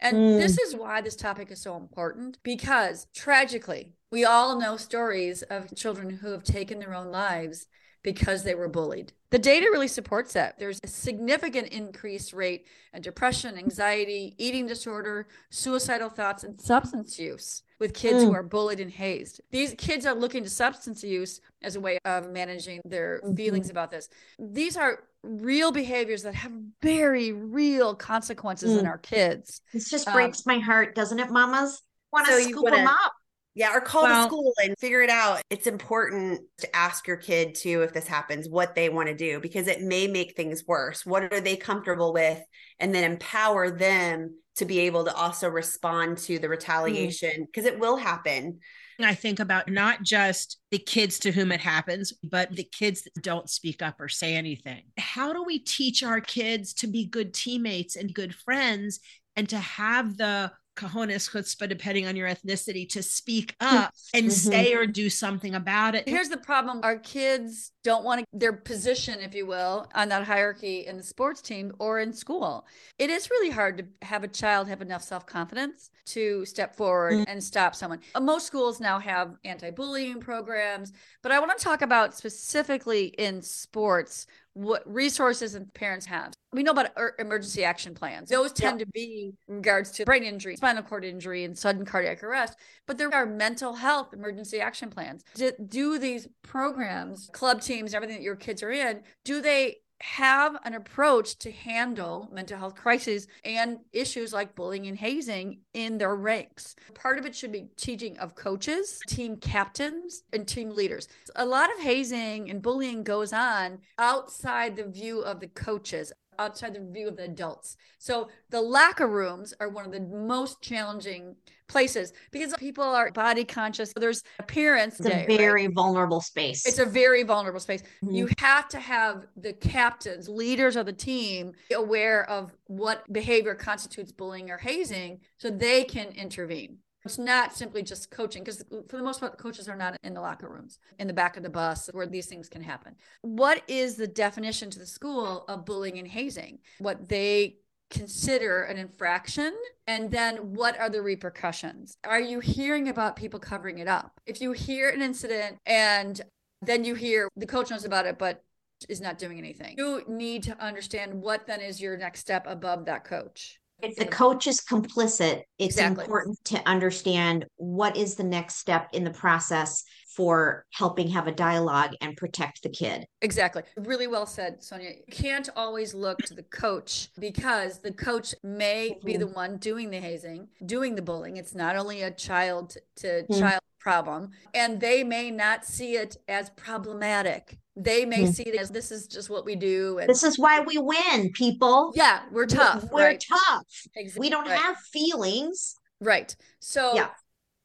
And 0.00 0.16
Mm. 0.16 0.36
this 0.38 0.58
is 0.58 0.74
why 0.74 1.00
this 1.00 1.14
topic 1.14 1.50
is 1.52 1.60
so 1.60 1.76
important 1.76 2.38
because 2.42 3.06
tragically, 3.14 3.92
we 4.10 4.24
all 4.24 4.58
know 4.58 4.76
stories 4.76 5.42
of 5.42 5.72
children 5.76 6.10
who 6.10 6.32
have 6.32 6.42
taken 6.42 6.80
their 6.80 6.94
own 6.94 7.12
lives 7.12 7.68
because 8.02 8.42
they 8.42 8.54
were 8.54 8.68
bullied. 8.68 9.12
The 9.30 9.38
data 9.38 9.66
really 9.72 9.88
supports 9.88 10.32
that. 10.34 10.58
There's 10.58 10.78
a 10.82 10.88
significant 10.88 11.68
increased 11.68 12.32
rate 12.32 12.66
of 12.92 13.02
depression, 13.02 13.56
anxiety, 13.56 14.34
eating 14.38 14.66
disorder, 14.66 15.28
suicidal 15.50 16.08
thoughts, 16.10 16.44
and 16.44 16.60
substance 16.60 17.18
use 17.18 17.62
with 17.78 17.94
kids 17.94 18.22
who 18.22 18.30
Mm. 18.30 18.34
are 18.34 18.42
bullied 18.42 18.80
and 18.80 18.90
hazed. 18.90 19.40
These 19.50 19.74
kids 19.78 20.04
are 20.06 20.14
looking 20.14 20.42
to 20.44 20.50
substance 20.50 21.02
use 21.02 21.40
as 21.62 21.76
a 21.76 21.80
way 21.80 21.98
of 22.04 22.30
managing 22.30 22.80
their 22.84 23.20
Mhm. 23.24 23.36
feelings 23.36 23.70
about 23.70 23.90
this. 23.90 24.08
These 24.38 24.76
are 24.76 25.04
real 25.22 25.70
behaviors 25.72 26.22
that 26.24 26.34
have 26.34 26.52
very 26.82 27.32
real 27.32 27.94
consequences 27.94 28.76
in 28.76 28.84
Mm. 28.84 28.88
our 28.88 28.98
kids. 28.98 29.60
This 29.72 29.88
just 29.88 30.08
Um, 30.08 30.14
breaks 30.14 30.44
my 30.44 30.58
heart, 30.58 30.94
doesn't 30.94 31.18
it, 31.20 31.30
mamas? 31.30 31.82
Want 32.12 32.26
to 32.26 32.32
So 32.32 32.40
scoop 32.40 32.64
them 32.66 32.84
wanna- 32.84 32.90
up. 33.04 33.12
Yeah, 33.54 33.76
or 33.76 33.80
call 33.80 34.04
Well- 34.04 34.22
the 34.22 34.28
school 34.28 34.52
and 34.62 34.74
figure 34.78 35.02
it 35.02 35.10
out. 35.10 35.42
It's 35.50 35.66
important 35.66 36.40
to 36.58 36.76
ask 36.76 37.06
your 37.06 37.18
kid 37.18 37.54
too, 37.54 37.82
if 37.82 37.92
this 37.92 38.06
happens, 38.06 38.48
what 38.48 38.74
they 38.74 38.88
want 38.88 39.08
to 39.08 39.14
do 39.14 39.40
because 39.40 39.68
it 39.68 39.82
may 39.82 40.06
make 40.06 40.34
things 40.34 40.64
worse. 40.66 41.04
What 41.04 41.32
are 41.32 41.40
they 41.40 41.56
comfortable 41.56 42.12
with? 42.12 42.40
And 42.80 42.94
then 42.94 43.10
empower 43.10 43.70
them 43.70 44.36
to 44.56 44.64
be 44.64 44.80
able 44.80 45.04
to 45.04 45.14
also 45.14 45.48
respond 45.48 46.18
to 46.18 46.38
the 46.38 46.46
mm. 46.46 46.50
retaliation 46.50 47.46
because 47.46 47.64
it 47.64 47.78
will 47.78 47.96
happen. 47.96 48.58
I 49.00 49.14
think 49.14 49.40
about 49.40 49.68
not 49.68 50.02
just 50.02 50.58
the 50.70 50.78
kids 50.78 51.18
to 51.20 51.32
whom 51.32 51.50
it 51.50 51.60
happens, 51.60 52.12
but 52.22 52.54
the 52.54 52.64
kids 52.64 53.02
that 53.02 53.22
don't 53.22 53.50
speak 53.50 53.82
up 53.82 54.00
or 54.00 54.08
say 54.08 54.34
anything. 54.34 54.82
How 54.96 55.32
do 55.32 55.42
we 55.42 55.58
teach 55.58 56.02
our 56.02 56.20
kids 56.20 56.72
to 56.74 56.86
be 56.86 57.06
good 57.06 57.34
teammates 57.34 57.96
and 57.96 58.14
good 58.14 58.34
friends 58.34 59.00
and 59.34 59.48
to 59.48 59.58
have 59.58 60.16
the 60.16 60.52
cojones 60.76 61.30
chutzpah, 61.30 61.68
depending 61.68 62.06
on 62.06 62.16
your 62.16 62.28
ethnicity, 62.28 62.88
to 62.90 63.02
speak 63.02 63.54
up 63.60 63.92
and 64.14 64.26
Mhm. 64.26 64.30
say 64.30 64.74
or 64.74 64.86
do 64.86 65.10
something 65.10 65.54
about 65.54 65.94
it? 65.94 66.08
Here's 66.08 66.28
the 66.28 66.36
problem 66.38 66.80
our 66.82 66.98
kids 66.98 67.72
don't 67.84 68.04
want 68.04 68.20
to, 68.20 68.26
their 68.32 68.52
position, 68.52 69.20
if 69.20 69.34
you 69.34 69.46
will, 69.46 69.86
on 69.94 70.08
that 70.08 70.24
hierarchy 70.24 70.86
in 70.86 70.96
the 70.96 71.02
sports 71.02 71.40
team 71.42 71.72
or 71.78 71.98
in 72.00 72.12
school. 72.12 72.66
It 72.98 73.10
is 73.10 73.30
really 73.30 73.50
hard 73.50 73.78
to 73.78 74.06
have 74.06 74.24
a 74.24 74.28
child 74.28 74.68
have 74.68 74.82
enough 74.82 75.02
self 75.02 75.26
confidence 75.26 75.90
to 76.06 76.44
step 76.46 76.74
forward 76.76 77.12
Mm. 77.14 77.24
and 77.28 77.44
stop 77.44 77.74
someone. 77.74 78.00
Uh, 78.14 78.20
Most 78.20 78.46
schools 78.46 78.80
now 78.80 78.98
have 78.98 79.36
anti 79.44 79.70
bullying 79.70 80.20
programs, 80.20 80.92
but 81.22 81.32
I 81.32 81.38
want 81.38 81.56
to 81.56 81.62
talk 81.62 81.82
about 81.82 82.16
specifically 82.16 83.06
in 83.18 83.42
sports 83.42 84.26
what 84.54 84.82
resources 84.86 85.54
and 85.54 85.72
parents 85.74 86.06
have. 86.06 86.32
We 86.52 86.62
know 86.62 86.72
about 86.72 86.90
er- 86.98 87.14
emergency 87.18 87.64
action 87.64 87.94
plans. 87.94 88.28
Those 88.28 88.52
tend 88.52 88.80
to 88.80 88.86
be 88.86 89.32
in 89.48 89.56
regards 89.56 89.90
to 89.92 90.04
brain 90.04 90.24
injury, 90.24 90.56
spinal 90.56 90.82
cord 90.82 91.04
injury, 91.04 91.44
and 91.44 91.56
sudden 91.56 91.84
cardiac 91.84 92.22
arrest. 92.22 92.58
But 92.86 92.98
there 92.98 93.12
are 93.14 93.24
mental 93.24 93.74
health 93.74 94.12
emergency 94.12 94.60
action 94.60 94.90
plans. 94.90 95.24
Do, 95.34 95.52
do 95.66 95.98
these 95.98 96.28
programs, 96.42 97.30
club 97.32 97.62
teams, 97.62 97.94
everything 97.94 98.16
that 98.16 98.22
your 98.22 98.36
kids 98.36 98.62
are 98.62 98.70
in, 98.70 99.02
do 99.24 99.40
they 99.40 99.76
have 100.02 100.56
an 100.64 100.74
approach 100.74 101.38
to 101.38 101.52
handle 101.52 102.28
mental 102.32 102.58
health 102.58 102.74
crises 102.74 103.28
and 103.44 103.78
issues 103.92 104.32
like 104.32 104.56
bullying 104.56 104.88
and 104.88 104.98
hazing 104.98 105.60
in 105.74 105.96
their 105.98 106.16
ranks. 106.16 106.74
Part 106.94 107.18
of 107.18 107.26
it 107.26 107.36
should 107.36 107.52
be 107.52 107.68
teaching 107.76 108.18
of 108.18 108.34
coaches, 108.34 109.00
team 109.06 109.36
captains, 109.36 110.24
and 110.32 110.46
team 110.46 110.70
leaders. 110.70 111.06
A 111.36 111.46
lot 111.46 111.72
of 111.72 111.80
hazing 111.80 112.50
and 112.50 112.60
bullying 112.60 113.04
goes 113.04 113.32
on 113.32 113.78
outside 113.96 114.74
the 114.74 114.84
view 114.84 115.20
of 115.20 115.38
the 115.38 115.46
coaches, 115.46 116.12
outside 116.38 116.74
the 116.74 116.80
view 116.80 117.08
of 117.08 117.16
the 117.16 117.24
adults. 117.24 117.76
So 117.98 118.28
the 118.50 118.60
locker 118.60 119.06
rooms 119.06 119.54
are 119.60 119.68
one 119.68 119.84
of 119.84 119.92
the 119.92 120.00
most 120.00 120.60
challenging 120.62 121.36
places 121.68 122.12
because 122.30 122.54
people 122.58 122.84
are 122.84 123.10
body 123.12 123.44
conscious. 123.44 123.92
There's 123.96 124.22
appearance 124.38 125.00
It's 125.00 125.08
day, 125.08 125.24
a 125.24 125.28
right? 125.28 125.38
very 125.38 125.66
vulnerable 125.68 126.20
space. 126.20 126.66
It's 126.66 126.78
a 126.78 126.84
very 126.86 127.22
vulnerable 127.22 127.60
space. 127.60 127.82
Mhm. 128.02 128.14
You 128.14 128.28
have 128.38 128.68
to 128.70 128.78
have 128.78 129.26
the 129.36 129.52
captains, 129.54 130.28
leaders 130.28 130.76
of 130.76 130.86
the 130.86 130.92
team, 130.92 131.52
aware 131.74 132.28
of 132.28 132.52
what 132.66 133.10
behavior 133.12 133.54
constitutes 133.54 134.12
bullying 134.12 134.50
or 134.50 134.58
hazing 134.58 135.20
so 135.38 135.50
they 135.50 135.84
can 135.84 136.08
intervene. 136.08 136.78
It's 137.04 137.18
not 137.18 137.54
simply 137.54 137.82
just 137.82 138.10
coaching, 138.10 138.44
because 138.44 138.64
for 138.88 138.96
the 138.96 139.02
most 139.02 139.20
part, 139.20 139.38
coaches 139.38 139.68
are 139.68 139.76
not 139.76 139.96
in 140.04 140.14
the 140.14 140.20
locker 140.20 140.48
rooms, 140.48 140.78
in 140.98 141.06
the 141.06 141.12
back 141.12 141.36
of 141.36 141.42
the 141.42 141.50
bus 141.50 141.90
where 141.92 142.06
these 142.06 142.26
things 142.26 142.48
can 142.48 142.62
happen. 142.62 142.94
What 143.22 143.62
is 143.66 143.96
the 143.96 144.06
definition 144.06 144.70
to 144.70 144.78
the 144.78 144.86
school 144.86 145.44
of 145.48 145.64
bullying 145.64 145.98
and 145.98 146.06
hazing? 146.06 146.58
What 146.78 147.08
they 147.08 147.56
consider 147.92 148.62
an 148.62 148.78
infraction 148.78 149.52
and 149.86 150.10
then 150.10 150.36
what 150.54 150.80
are 150.80 150.88
the 150.88 151.02
repercussions 151.02 151.98
are 152.04 152.20
you 152.20 152.40
hearing 152.40 152.88
about 152.88 153.16
people 153.16 153.38
covering 153.38 153.80
it 153.80 153.86
up 153.86 154.18
if 154.24 154.40
you 154.40 154.52
hear 154.52 154.88
an 154.88 155.02
incident 155.02 155.58
and 155.66 156.22
then 156.62 156.86
you 156.86 156.94
hear 156.94 157.28
the 157.36 157.44
coach 157.44 157.70
knows 157.70 157.84
about 157.84 158.06
it 158.06 158.18
but 158.18 158.42
is 158.88 159.02
not 159.02 159.18
doing 159.18 159.36
anything 159.36 159.74
you 159.76 160.02
need 160.08 160.42
to 160.42 160.58
understand 160.58 161.12
what 161.12 161.46
then 161.46 161.60
is 161.60 161.82
your 161.82 161.98
next 161.98 162.20
step 162.20 162.46
above 162.48 162.86
that 162.86 163.04
coach 163.04 163.60
if 163.82 163.96
the 163.96 164.06
coach 164.06 164.46
is 164.46 164.60
complicit, 164.60 165.42
it's 165.58 165.76
Exactly. 165.76 166.04
important 166.04 166.42
to 166.44 166.68
understand 166.68 167.44
what 167.56 167.96
is 167.96 168.14
the 168.14 168.24
next 168.24 168.56
step 168.56 168.88
in 168.92 169.04
the 169.04 169.10
process 169.10 169.84
for 170.16 170.66
helping 170.72 171.08
have 171.08 171.26
a 171.26 171.32
dialogue 171.32 171.94
and 172.00 172.16
protect 172.16 172.62
the 172.62 172.68
kid. 172.68 173.04
Exactly. 173.22 173.62
Really 173.76 174.06
well 174.06 174.26
said, 174.26 174.62
Sonia. 174.62 174.90
You 174.90 175.02
can't 175.10 175.48
always 175.56 175.94
look 175.94 176.22
to 176.24 176.34
the 176.34 176.42
coach 176.42 177.08
because 177.18 177.80
the 177.80 177.92
coach 177.92 178.34
may 178.42 178.98
be 179.04 179.16
the 179.16 179.26
one 179.26 179.56
doing 179.56 179.90
the 179.90 179.98
hazing, 180.00 180.48
doing 180.66 180.94
the 180.94 181.02
bullying. 181.02 181.38
It's 181.38 181.54
not 181.54 181.76
only 181.76 182.02
a 182.02 182.10
child 182.10 182.76
to 182.96 183.24
Mm. 183.24 183.38
child 183.40 183.62
problem, 183.80 184.30
and 184.54 184.80
they 184.80 185.02
may 185.02 185.30
not 185.30 185.64
see 185.64 185.96
it 185.96 186.16
as 186.28 186.50
problematic. 186.50 187.58
They 187.76 188.04
may 188.04 188.24
Mm. 188.24 188.34
see 188.34 188.42
it 188.44 188.54
as 188.60 188.70
this 188.70 188.92
is 188.92 189.06
just 189.06 189.30
what 189.30 189.44
we 189.44 189.56
do. 189.56 189.98
And 189.98 190.08
This 190.08 190.22
is 190.22 190.38
why 190.38 190.60
we 190.60 190.76
win, 190.78 191.30
people. 191.32 191.92
yeah, 191.94 192.24
we're 192.30 192.46
tough. 192.46 192.84
We're 192.90 193.04
right? 193.04 193.24
tough. 193.26 193.66
Exactly. 193.96 194.20
We 194.20 194.30
don't 194.30 194.46
right. 194.46 194.58
have 194.60 194.76
feelings. 194.92 195.76
Right. 196.00 196.34
So 196.60 196.94
Yeah. 196.94 197.10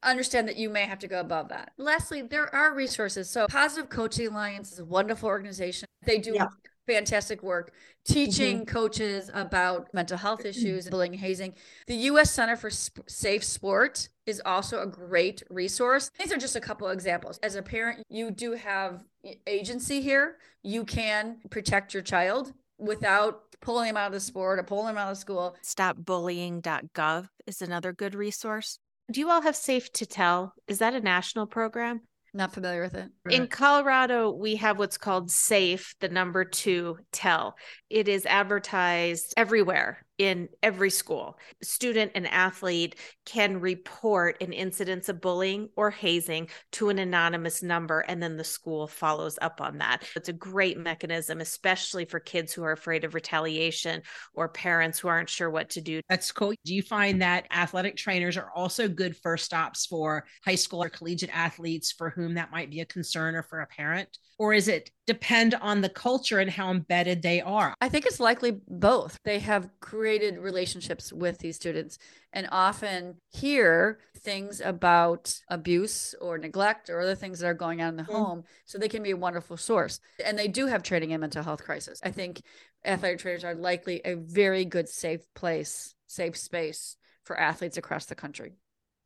understand 0.03 0.47
that 0.47 0.55
you 0.55 0.69
may 0.69 0.83
have 0.83 0.99
to 0.99 1.07
go 1.07 1.19
above 1.19 1.49
that. 1.49 1.73
Lastly, 1.77 2.21
there 2.21 2.53
are 2.55 2.73
resources. 2.73 3.29
So 3.29 3.47
Positive 3.47 3.89
Coaching 3.89 4.27
Alliance 4.27 4.71
is 4.71 4.79
a 4.79 4.85
wonderful 4.85 5.27
organization. 5.27 5.87
They 6.05 6.19
do 6.19 6.33
Yeah. 6.35 6.45
Mm-hmm. 6.45 6.55
fantastic 6.93 7.43
work 7.43 7.73
teaching 8.05 8.65
coaches 8.65 9.29
about 9.33 9.93
mental 9.93 10.17
health 10.17 10.45
issues, 10.45 10.89
bullying, 10.89 11.11
and 11.15 11.19
hazing. 11.21 11.53
The 11.87 11.95
US 12.11 12.31
Center 12.31 12.55
for 12.55 12.69
Sp- 12.71 13.03
Safe 13.09 13.43
Sport 13.43 14.07
is 14.27 14.41
also 14.45 14.81
a 14.81 14.85
great 14.85 15.41
resource. 15.49 16.11
These 16.19 16.31
are 16.31 16.37
just 16.37 16.55
a 16.55 16.61
couple 16.61 16.89
examples. 16.89 17.39
As 17.41 17.55
a 17.55 17.63
parent, 17.63 18.03
you 18.09 18.29
do 18.29 18.51
have 18.51 19.03
agency 19.47 20.01
here. 20.01 20.37
You 20.61 20.83
can 20.83 21.37
protect 21.49 21.93
your 21.93 22.03
child 22.03 22.53
without 22.77 23.41
pulling 23.61 23.87
them 23.87 23.97
out 23.97 24.07
of 24.07 24.13
the 24.13 24.19
sport 24.19 24.59
or 24.59 24.63
pulling 24.63 24.87
them 24.87 24.97
out 24.97 25.11
of 25.11 25.17
school. 25.17 25.55
Stopbullying.gov 25.63 27.29
is 27.47 27.61
another 27.61 27.93
good 27.93 28.13
resource. 28.13 28.79
Do 29.11 29.21
you 29.21 29.29
all 29.29 29.41
have 29.41 29.55
Safe 29.55 29.91
to 29.93 30.05
Tell? 30.05 30.53
Is 30.67 30.79
that 30.79 30.93
a 30.93 30.99
national 30.99 31.47
program? 31.47 32.01
Not 32.33 32.53
familiar 32.53 32.81
with 32.81 32.93
it. 32.93 33.09
In 33.29 33.47
Colorado, 33.47 34.31
we 34.31 34.57
have 34.57 34.77
what's 34.77 34.97
called 34.97 35.31
SAFE, 35.31 35.95
the 36.01 36.09
number 36.09 36.43
two 36.43 36.99
tell. 37.11 37.55
It 37.89 38.07
is 38.07 38.25
advertised 38.25 39.33
everywhere 39.37 40.05
in 40.17 40.49
every 40.63 40.89
school. 40.89 41.37
Student 41.61 42.11
and 42.15 42.27
athlete 42.27 42.95
can 43.25 43.59
report 43.59 44.41
an 44.41 44.51
incidence 44.51 45.09
of 45.09 45.21
bullying 45.21 45.69
or 45.75 45.91
hazing 45.91 46.49
to 46.73 46.89
an 46.89 46.99
anonymous 46.99 47.61
number, 47.61 47.99
and 48.01 48.21
then 48.21 48.37
the 48.37 48.43
school 48.43 48.87
follows 48.87 49.37
up 49.41 49.61
on 49.61 49.77
that. 49.77 50.03
It's 50.15 50.29
a 50.29 50.33
great 50.33 50.77
mechanism, 50.77 51.39
especially 51.39 52.05
for 52.05 52.19
kids 52.19 52.51
who 52.53 52.63
are 52.63 52.71
afraid 52.71 53.03
of 53.03 53.13
retaliation 53.13 54.01
or 54.33 54.49
parents 54.49 54.99
who 54.99 55.07
aren't 55.07 55.29
sure 55.29 55.49
what 55.49 55.69
to 55.71 55.81
do. 55.81 56.01
That's 56.09 56.31
cool. 56.31 56.53
Do 56.65 56.73
you 56.73 56.81
find 56.81 57.21
that 57.21 57.45
athletic 57.51 57.95
trainers 57.95 58.37
are 58.37 58.51
also 58.55 58.87
good 58.87 59.15
first 59.17 59.45
stops 59.45 59.85
for 59.85 60.25
high 60.43 60.55
school 60.55 60.83
or 60.83 60.89
collegiate 60.89 61.35
athletes 61.35 61.91
for 61.91 62.09
whom 62.09 62.33
that 62.35 62.51
might 62.51 62.71
be 62.71 62.81
a 62.81 62.85
concern 62.85 63.35
or 63.35 63.43
for 63.43 63.61
a 63.61 63.67
parent? 63.67 64.17
Or 64.39 64.53
is 64.53 64.67
it 64.67 64.89
depend 65.07 65.55
on 65.55 65.81
the 65.81 65.89
culture 65.89 66.39
and 66.39 66.51
how 66.51 66.69
embedded 66.69 67.21
they 67.21 67.41
are? 67.41 67.73
I 67.81 67.89
think 67.89 68.05
it's 68.05 68.19
likely 68.19 68.59
both. 68.67 69.17
They 69.23 69.39
have 69.39 69.69
created 69.79 70.37
relationships 70.37 71.11
with 71.11 71.39
these 71.39 71.55
students 71.55 71.97
and 72.33 72.47
often 72.51 73.15
hear 73.29 73.99
things 74.17 74.61
about 74.61 75.33
abuse 75.49 76.13
or 76.21 76.37
neglect 76.37 76.89
or 76.89 76.99
other 76.99 77.15
things 77.15 77.39
that 77.39 77.47
are 77.47 77.53
going 77.53 77.81
on 77.81 77.89
in 77.89 77.95
the 77.95 78.03
mm-hmm. 78.03 78.11
home. 78.11 78.43
So 78.65 78.77
they 78.77 78.89
can 78.89 79.01
be 79.01 79.11
a 79.11 79.17
wonderful 79.17 79.57
source. 79.57 79.99
And 80.23 80.37
they 80.37 80.49
do 80.49 80.67
have 80.67 80.83
training 80.83 81.11
in 81.11 81.21
mental 81.21 81.41
health 81.41 81.63
crisis. 81.63 81.99
I 82.03 82.11
think 82.11 82.41
athletic 82.85 83.19
trainers 83.19 83.45
are 83.45 83.55
likely 83.55 84.01
a 84.03 84.15
very 84.15 84.65
good, 84.65 84.89
safe 84.89 85.25
place, 85.33 85.95
safe 86.07 86.37
space 86.37 86.97
for 87.23 87.39
athletes 87.39 87.77
across 87.77 88.05
the 88.05 88.15
country. 88.15 88.53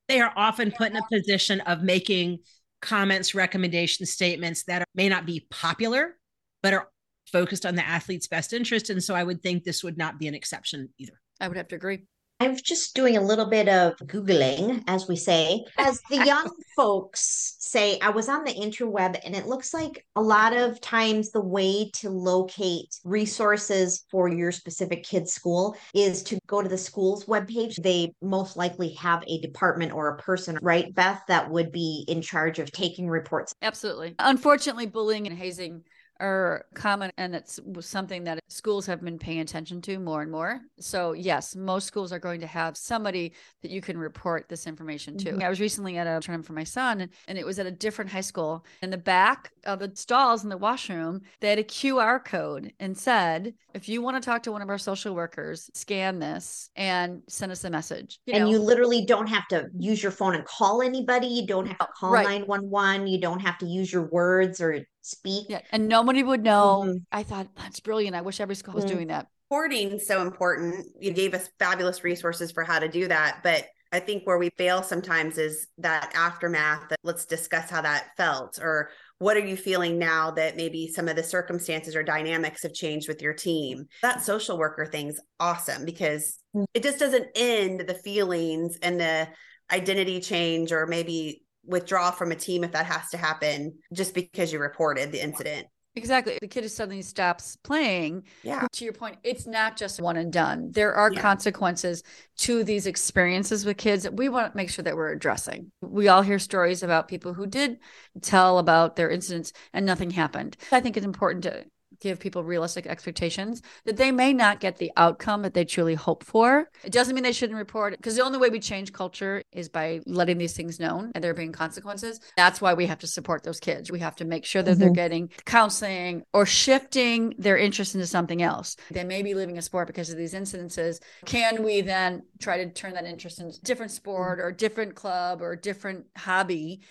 They 0.07 0.19
are 0.19 0.33
often 0.35 0.71
put 0.71 0.91
in 0.91 0.97
a 0.97 1.07
position 1.11 1.61
of 1.61 1.83
making 1.83 2.39
comments, 2.81 3.35
recommendations, 3.35 4.11
statements 4.11 4.63
that 4.63 4.83
may 4.95 5.09
not 5.09 5.25
be 5.25 5.45
popular, 5.49 6.17
but 6.63 6.73
are 6.73 6.89
focused 7.31 7.65
on 7.65 7.75
the 7.75 7.85
athlete's 7.85 8.27
best 8.27 8.53
interest. 8.53 8.89
And 8.89 9.03
so 9.03 9.15
I 9.15 9.23
would 9.23 9.41
think 9.41 9.63
this 9.63 9.83
would 9.83 9.97
not 9.97 10.19
be 10.19 10.27
an 10.27 10.33
exception 10.33 10.89
either. 10.97 11.19
I 11.39 11.47
would 11.47 11.57
have 11.57 11.67
to 11.69 11.75
agree. 11.75 12.03
I 12.41 12.47
was 12.47 12.63
just 12.63 12.95
doing 12.95 13.17
a 13.17 13.21
little 13.21 13.45
bit 13.45 13.69
of 13.69 13.95
Googling, 13.97 14.83
as 14.87 15.07
we 15.07 15.15
say. 15.15 15.63
As 15.77 16.01
the 16.09 16.25
young 16.25 16.49
folks 16.75 17.55
say, 17.59 17.99
I 17.99 18.09
was 18.09 18.29
on 18.29 18.43
the 18.43 18.51
interweb 18.51 19.19
and 19.23 19.35
it 19.35 19.45
looks 19.45 19.75
like 19.75 20.07
a 20.15 20.21
lot 20.23 20.57
of 20.57 20.81
times 20.81 21.29
the 21.29 21.39
way 21.39 21.91
to 21.97 22.09
locate 22.09 22.99
resources 23.03 24.05
for 24.09 24.27
your 24.27 24.51
specific 24.51 25.03
kid's 25.03 25.33
school 25.33 25.77
is 25.93 26.23
to 26.23 26.39
go 26.47 26.63
to 26.63 26.67
the 26.67 26.79
school's 26.79 27.25
webpage. 27.25 27.75
They 27.75 28.11
most 28.23 28.57
likely 28.57 28.93
have 28.93 29.23
a 29.27 29.39
department 29.41 29.93
or 29.93 30.07
a 30.07 30.17
person, 30.17 30.57
right, 30.63 30.91
Beth, 30.95 31.21
that 31.27 31.51
would 31.51 31.71
be 31.71 32.05
in 32.07 32.23
charge 32.23 32.57
of 32.57 32.71
taking 32.71 33.07
reports. 33.07 33.53
Absolutely. 33.61 34.15
Unfortunately, 34.17 34.87
bullying 34.87 35.27
and 35.27 35.37
hazing 35.37 35.83
are 36.21 36.65
common 36.75 37.11
and 37.17 37.35
it's 37.35 37.59
something 37.79 38.23
that 38.25 38.39
schools 38.47 38.85
have 38.85 39.01
been 39.01 39.17
paying 39.17 39.39
attention 39.39 39.81
to 39.81 39.97
more 39.99 40.21
and 40.21 40.31
more. 40.31 40.59
So, 40.79 41.13
yes, 41.13 41.55
most 41.55 41.87
schools 41.87 42.13
are 42.13 42.19
going 42.19 42.41
to 42.41 42.47
have 42.47 42.77
somebody 42.77 43.33
that 43.61 43.71
you 43.71 43.81
can 43.81 43.97
report 43.97 44.47
this 44.47 44.67
information 44.67 45.17
to. 45.19 45.31
Mm-hmm. 45.31 45.41
I 45.41 45.49
was 45.49 45.59
recently 45.59 45.97
at 45.97 46.07
a 46.07 46.19
tournament 46.19 46.45
for 46.45 46.53
my 46.53 46.63
son 46.63 47.09
and 47.27 47.37
it 47.37 47.45
was 47.45 47.59
at 47.59 47.65
a 47.65 47.71
different 47.71 48.11
high 48.11 48.21
school. 48.21 48.65
In 48.81 48.89
the 48.89 48.97
back 48.97 49.51
of 49.65 49.79
the 49.79 49.91
stalls 49.95 50.43
in 50.43 50.49
the 50.49 50.57
washroom, 50.57 51.21
they 51.39 51.49
had 51.49 51.59
a 51.59 51.63
QR 51.63 52.23
code 52.23 52.71
and 52.79 52.97
said, 52.97 53.53
if 53.73 53.89
you 53.89 54.01
want 54.01 54.21
to 54.21 54.25
talk 54.25 54.43
to 54.43 54.51
one 54.51 54.61
of 54.61 54.69
our 54.69 54.77
social 54.77 55.15
workers, 55.15 55.69
scan 55.73 56.19
this 56.19 56.69
and 56.75 57.21
send 57.27 57.51
us 57.51 57.63
a 57.63 57.69
message. 57.69 58.19
You 58.25 58.35
and 58.35 58.45
know? 58.45 58.51
you 58.51 58.59
literally 58.59 59.05
don't 59.05 59.27
have 59.27 59.47
to 59.49 59.67
use 59.77 60.03
your 60.03 60.11
phone 60.11 60.35
and 60.35 60.45
call 60.45 60.81
anybody. 60.81 61.27
You 61.27 61.47
don't 61.47 61.67
have 61.67 61.79
to 61.79 61.87
call 61.97 62.11
right. 62.11 62.25
911. 62.25 63.07
You 63.07 63.19
don't 63.19 63.39
have 63.39 63.57
to 63.59 63.65
use 63.65 63.91
your 63.91 64.05
words 64.09 64.61
or 64.61 64.85
speak. 65.01 65.47
Yeah. 65.49 65.61
And 65.71 65.87
nobody 65.87 66.23
would 66.23 66.43
know. 66.43 66.83
Mm-hmm. 66.85 66.97
I 67.11 67.23
thought 67.23 67.47
that's 67.55 67.79
brilliant. 67.79 68.15
I 68.15 68.21
wish 68.21 68.39
every 68.39 68.55
school 68.55 68.73
was 68.73 68.85
mm-hmm. 68.85 68.95
doing 68.95 69.07
that. 69.07 69.27
Reporting 69.49 69.99
so 69.99 70.21
important. 70.21 70.85
You 70.99 71.11
gave 71.11 71.33
us 71.33 71.49
fabulous 71.59 72.03
resources 72.03 72.51
for 72.51 72.63
how 72.63 72.79
to 72.79 72.87
do 72.87 73.07
that. 73.07 73.41
But 73.43 73.65
I 73.91 73.99
think 73.99 74.25
where 74.25 74.37
we 74.37 74.49
fail 74.57 74.81
sometimes 74.83 75.37
is 75.37 75.67
that 75.79 76.11
aftermath. 76.15 76.87
That 76.89 76.99
let's 77.03 77.25
discuss 77.25 77.69
how 77.69 77.81
that 77.81 78.15
felt 78.15 78.59
or 78.61 78.89
what 79.17 79.37
are 79.37 79.45
you 79.45 79.55
feeling 79.55 79.99
now 79.99 80.31
that 80.31 80.57
maybe 80.57 80.87
some 80.87 81.07
of 81.07 81.15
the 81.15 81.23
circumstances 81.23 81.95
or 81.95 82.01
dynamics 82.01 82.63
have 82.63 82.73
changed 82.73 83.07
with 83.07 83.21
your 83.21 83.33
team 83.33 83.85
that 84.01 84.23
social 84.23 84.57
worker 84.57 84.83
thing's 84.83 85.19
awesome 85.39 85.85
because 85.85 86.39
mm. 86.55 86.65
it 86.73 86.81
just 86.81 86.97
doesn't 86.97 87.27
end 87.35 87.81
the 87.81 87.93
feelings 87.93 88.79
and 88.81 88.99
the 88.99 89.27
identity 89.71 90.19
change 90.19 90.71
or 90.71 90.87
maybe 90.87 91.43
withdraw 91.65 92.11
from 92.11 92.31
a 92.31 92.35
team 92.35 92.63
if 92.63 92.71
that 92.71 92.85
has 92.85 93.09
to 93.09 93.17
happen 93.17 93.73
just 93.93 94.13
because 94.13 94.51
you 94.51 94.59
reported 94.59 95.11
the 95.11 95.23
incident. 95.23 95.67
Exactly. 95.95 96.37
The 96.39 96.47
kid 96.47 96.69
suddenly 96.71 97.01
stops 97.01 97.57
playing. 97.57 98.23
Yeah. 98.43 98.65
To 98.71 98.85
your 98.85 98.93
point, 98.93 99.17
it's 99.23 99.45
not 99.45 99.75
just 99.75 99.99
one 99.99 100.15
and 100.15 100.31
done. 100.31 100.71
There 100.71 100.93
are 100.93 101.11
yeah. 101.11 101.21
consequences 101.21 102.01
to 102.37 102.63
these 102.63 102.87
experiences 102.87 103.65
with 103.65 103.77
kids 103.77 104.03
that 104.03 104.15
we 104.15 104.29
want 104.29 104.53
to 104.53 104.57
make 104.57 104.69
sure 104.69 104.83
that 104.83 104.95
we're 104.95 105.11
addressing. 105.11 105.71
We 105.81 106.07
all 106.07 106.21
hear 106.21 106.39
stories 106.39 106.81
about 106.81 107.09
people 107.09 107.33
who 107.33 107.45
did 107.45 107.79
tell 108.21 108.57
about 108.57 108.95
their 108.95 109.09
incidents 109.09 109.51
and 109.73 109.85
nothing 109.85 110.11
happened. 110.11 110.55
I 110.71 110.79
think 110.79 110.95
it's 110.95 111.05
important 111.05 111.43
to 111.43 111.65
give 112.01 112.19
people 112.19 112.43
realistic 112.43 112.85
expectations 112.87 113.61
that 113.85 113.97
they 113.97 114.11
may 114.11 114.33
not 114.33 114.59
get 114.59 114.77
the 114.77 114.91
outcome 114.97 115.43
that 115.43 115.53
they 115.53 115.63
truly 115.63 115.95
hope 115.95 116.23
for. 116.23 116.69
It 116.83 116.91
doesn't 116.91 117.15
mean 117.15 117.23
they 117.23 117.31
shouldn't 117.31 117.57
report 117.57 117.93
it 117.93 117.99
because 117.99 118.15
the 118.15 118.23
only 118.23 118.39
way 118.39 118.49
we 118.49 118.59
change 118.59 118.91
culture 118.91 119.43
is 119.51 119.69
by 119.69 120.01
letting 120.05 120.37
these 120.37 120.53
things 120.53 120.79
known 120.79 121.11
and 121.15 121.23
there 121.23 121.33
being 121.33 121.51
consequences. 121.51 122.19
That's 122.35 122.59
why 122.59 122.73
we 122.73 122.87
have 122.87 122.99
to 122.99 123.07
support 123.07 123.43
those 123.43 123.59
kids. 123.59 123.91
We 123.91 123.99
have 123.99 124.15
to 124.17 124.25
make 124.25 124.45
sure 124.45 124.63
that 124.63 124.71
mm-hmm. 124.71 124.79
they're 124.79 124.89
getting 124.89 125.29
counseling 125.45 126.23
or 126.33 126.45
shifting 126.45 127.35
their 127.37 127.57
interest 127.57 127.95
into 127.95 128.07
something 128.07 128.41
else. 128.41 128.75
They 128.89 129.03
may 129.03 129.21
be 129.21 129.33
leaving 129.33 129.57
a 129.57 129.61
sport 129.61 129.87
because 129.87 130.09
of 130.09 130.17
these 130.17 130.33
incidences. 130.33 130.99
Can 131.25 131.63
we 131.63 131.81
then 131.81 132.23
try 132.39 132.63
to 132.63 132.71
turn 132.71 132.95
that 132.95 133.05
interest 133.05 133.39
into 133.39 133.61
different 133.61 133.91
sport 133.91 134.39
or 134.39 134.51
different 134.51 134.95
club 134.95 135.41
or 135.41 135.55
different 135.55 136.07
hobby 136.17 136.81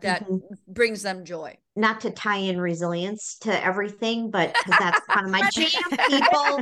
that 0.00 0.24
mm-hmm. 0.24 0.54
brings 0.66 1.02
them 1.02 1.24
joy. 1.24 1.56
Not 1.76 2.00
to 2.02 2.10
tie 2.10 2.36
in 2.36 2.60
resilience 2.60 3.36
to 3.42 3.64
everything, 3.64 4.30
but 4.30 4.54
because 4.54 4.78
that's 4.78 5.00
kind 5.10 5.26
of 5.26 5.32
my 5.32 5.48
jam, 5.52 5.82
people. 5.90 6.60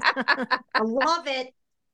I 0.75 0.83
love 0.83 1.27
it. 1.27 1.49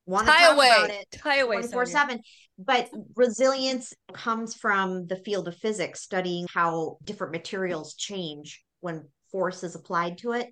Want 0.07 0.27
to 0.27 0.33
tie 0.33 0.46
talk 0.46 0.57
away. 0.57 0.68
about 0.68 0.90
it. 0.90 1.07
Tie 1.12 1.38
away. 1.38 1.57
24 1.57 1.87
7. 1.87 2.20
But 2.59 2.88
resilience 3.16 3.92
comes 4.14 4.55
from 4.55 5.07
the 5.09 5.16
field 5.16 5.49
of 5.49 5.57
physics, 5.57 6.03
studying 6.03 6.46
how 6.53 6.99
different 7.05 7.33
materials 7.33 7.94
change 7.94 8.62
when 8.81 9.09
force 9.31 9.62
is 9.62 9.75
applied 9.75 10.18
to 10.18 10.33
it. 10.33 10.49